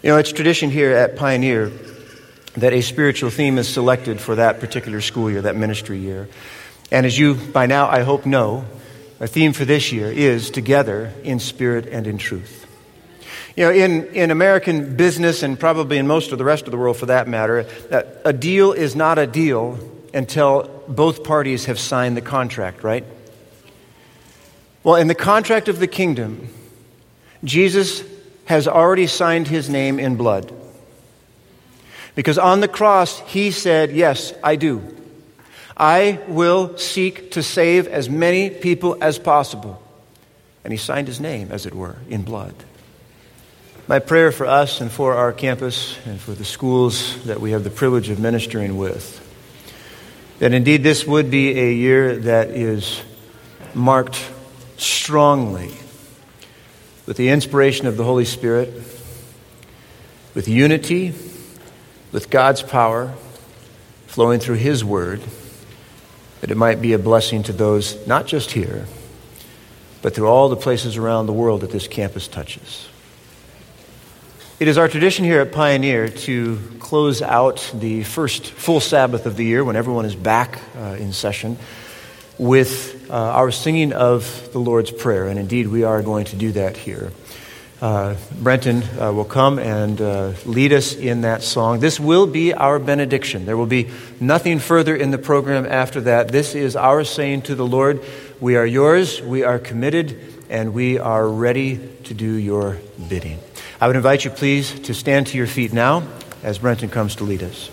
You 0.03 0.09
know, 0.09 0.17
it's 0.17 0.33
tradition 0.33 0.69
here 0.69 0.91
at 0.91 1.15
Pioneer 1.15 1.71
that 2.57 2.73
a 2.73 2.81
spiritual 2.81 3.29
theme 3.29 3.57
is 3.57 3.69
selected 3.69 4.19
for 4.19 4.35
that 4.35 4.59
particular 4.59 4.99
school 4.99 5.31
year, 5.31 5.43
that 5.43 5.55
ministry 5.55 5.97
year. 5.97 6.27
And 6.91 7.05
as 7.05 7.17
you 7.17 7.35
by 7.35 7.67
now, 7.67 7.87
I 7.87 8.01
hope, 8.03 8.25
know, 8.25 8.65
a 9.21 9.27
theme 9.27 9.53
for 9.53 9.63
this 9.63 9.93
year 9.93 10.11
is 10.11 10.51
Together 10.51 11.13
in 11.23 11.39
Spirit 11.39 11.87
and 11.87 12.05
in 12.05 12.17
Truth. 12.17 12.65
You 13.55 13.63
know, 13.63 13.71
in, 13.71 14.07
in 14.07 14.29
American 14.29 14.97
business 14.97 15.41
and 15.41 15.57
probably 15.57 15.97
in 15.97 16.05
most 16.05 16.33
of 16.33 16.37
the 16.37 16.43
rest 16.43 16.65
of 16.65 16.71
the 16.71 16.77
world 16.77 16.97
for 16.97 17.07
that 17.07 17.29
matter, 17.29 17.65
a 18.25 18.33
deal 18.33 18.73
is 18.73 18.93
not 18.95 19.17
a 19.17 19.25
deal 19.25 19.79
until 20.13 20.83
both 20.87 21.23
parties 21.23 21.65
have 21.65 21.79
signed 21.79 22.17
the 22.17 22.21
contract, 22.21 22.83
right? 22.83 23.05
Well, 24.87 24.95
in 24.95 25.07
the 25.07 25.15
contract 25.15 25.67
of 25.67 25.79
the 25.79 25.87
kingdom, 25.87 26.47
Jesus 27.43 28.05
has 28.45 28.69
already 28.69 29.05
signed 29.07 29.45
his 29.45 29.69
name 29.69 29.99
in 29.99 30.15
blood. 30.15 30.49
Because 32.15 32.37
on 32.37 32.61
the 32.61 32.69
cross, 32.69 33.19
he 33.27 33.51
said, 33.51 33.91
Yes, 33.91 34.31
I 34.41 34.55
do. 34.55 34.81
I 35.75 36.21
will 36.29 36.77
seek 36.77 37.31
to 37.31 37.43
save 37.43 37.89
as 37.89 38.09
many 38.09 38.49
people 38.49 38.97
as 39.01 39.19
possible. 39.19 39.83
And 40.63 40.71
he 40.71 40.77
signed 40.77 41.09
his 41.09 41.19
name, 41.19 41.51
as 41.51 41.65
it 41.65 41.75
were, 41.75 41.97
in 42.07 42.23
blood. 42.23 42.55
My 43.89 43.99
prayer 43.99 44.31
for 44.31 44.45
us 44.45 44.79
and 44.79 44.89
for 44.89 45.15
our 45.15 45.33
campus 45.33 45.97
and 46.05 46.17
for 46.17 46.31
the 46.31 46.45
schools 46.45 47.21
that 47.25 47.41
we 47.41 47.51
have 47.51 47.65
the 47.65 47.69
privilege 47.69 48.07
of 48.07 48.19
ministering 48.19 48.77
with, 48.77 49.21
that 50.39 50.53
indeed 50.53 50.81
this 50.81 51.05
would 51.05 51.29
be 51.29 51.59
a 51.59 51.73
year 51.73 52.15
that 52.19 52.51
is 52.51 53.01
marked 53.73 54.31
strongly 54.77 55.73
with 57.05 57.17
the 57.17 57.29
inspiration 57.29 57.87
of 57.87 57.97
the 57.97 58.03
Holy 58.03 58.25
Spirit, 58.25 58.69
with 60.33 60.47
unity, 60.47 61.13
with 62.11 62.29
God's 62.29 62.61
power 62.61 63.13
flowing 64.07 64.39
through 64.39 64.55
His 64.55 64.83
Word, 64.83 65.21
that 66.41 66.51
it 66.51 66.57
might 66.57 66.81
be 66.81 66.93
a 66.93 66.99
blessing 66.99 67.43
to 67.43 67.53
those 67.53 68.05
not 68.07 68.27
just 68.27 68.51
here, 68.51 68.85
but 70.01 70.13
through 70.13 70.27
all 70.27 70.49
the 70.49 70.55
places 70.55 70.97
around 70.97 71.25
the 71.25 71.33
world 71.33 71.61
that 71.61 71.71
this 71.71 71.87
campus 71.87 72.27
touches. 72.27 72.87
It 74.59 74.67
is 74.67 74.77
our 74.77 74.87
tradition 74.87 75.23
here 75.23 75.41
at 75.41 75.51
Pioneer 75.51 76.09
to 76.09 76.59
close 76.79 77.21
out 77.21 77.71
the 77.73 78.03
first 78.03 78.47
full 78.47 78.79
Sabbath 78.79 79.25
of 79.25 79.37
the 79.37 79.45
year 79.45 79.63
when 79.63 79.75
everyone 79.75 80.05
is 80.05 80.15
back 80.15 80.59
uh, 80.75 80.95
in 80.99 81.13
session 81.13 81.57
with 82.37 83.09
uh, 83.09 83.13
our 83.13 83.51
singing 83.51 83.93
of 83.93 84.51
the 84.51 84.59
Lord's 84.59 84.91
Prayer. 84.91 85.27
And 85.27 85.39
indeed, 85.39 85.67
we 85.67 85.83
are 85.83 86.01
going 86.01 86.25
to 86.25 86.35
do 86.35 86.51
that 86.53 86.77
here. 86.77 87.11
Uh, 87.79 88.15
Brenton 88.41 88.81
uh, 88.99 89.13
will 89.13 89.25
come 89.25 89.59
and 89.59 90.01
uh, 90.01 90.33
lead 90.45 90.73
us 90.73 90.95
in 90.95 91.21
that 91.21 91.43
song. 91.43 91.79
This 91.79 91.99
will 91.99 92.25
be 92.25 92.51
our 92.53 92.79
benediction. 92.79 93.45
There 93.45 93.57
will 93.57 93.67
be 93.67 93.89
nothing 94.19 94.57
further 94.57 94.95
in 94.95 95.11
the 95.11 95.19
program 95.19 95.67
after 95.67 96.01
that. 96.01 96.29
This 96.29 96.55
is 96.55 96.75
our 96.75 97.03
saying 97.03 97.43
to 97.43 97.55
the 97.55 97.65
Lord, 97.65 98.03
We 98.39 98.55
are 98.55 98.65
yours, 98.65 99.21
we 99.21 99.43
are 99.43 99.59
committed, 99.59 100.19
and 100.49 100.73
we 100.73 100.97
are 100.97 101.27
ready 101.27 101.77
to 102.05 102.15
do 102.15 102.31
your 102.31 102.77
bidding. 103.09 103.39
I 103.79 103.85
would 103.85 103.95
invite 103.95 104.25
you, 104.25 104.31
please, 104.31 104.79
to 104.81 104.95
stand 104.95 105.27
to 105.27 105.37
your 105.37 105.47
feet 105.47 105.71
now 105.71 106.01
as 106.41 106.57
Brenton 106.57 106.89
comes 106.89 107.17
to 107.17 107.25
lead 107.25 107.43
us. 107.43 107.69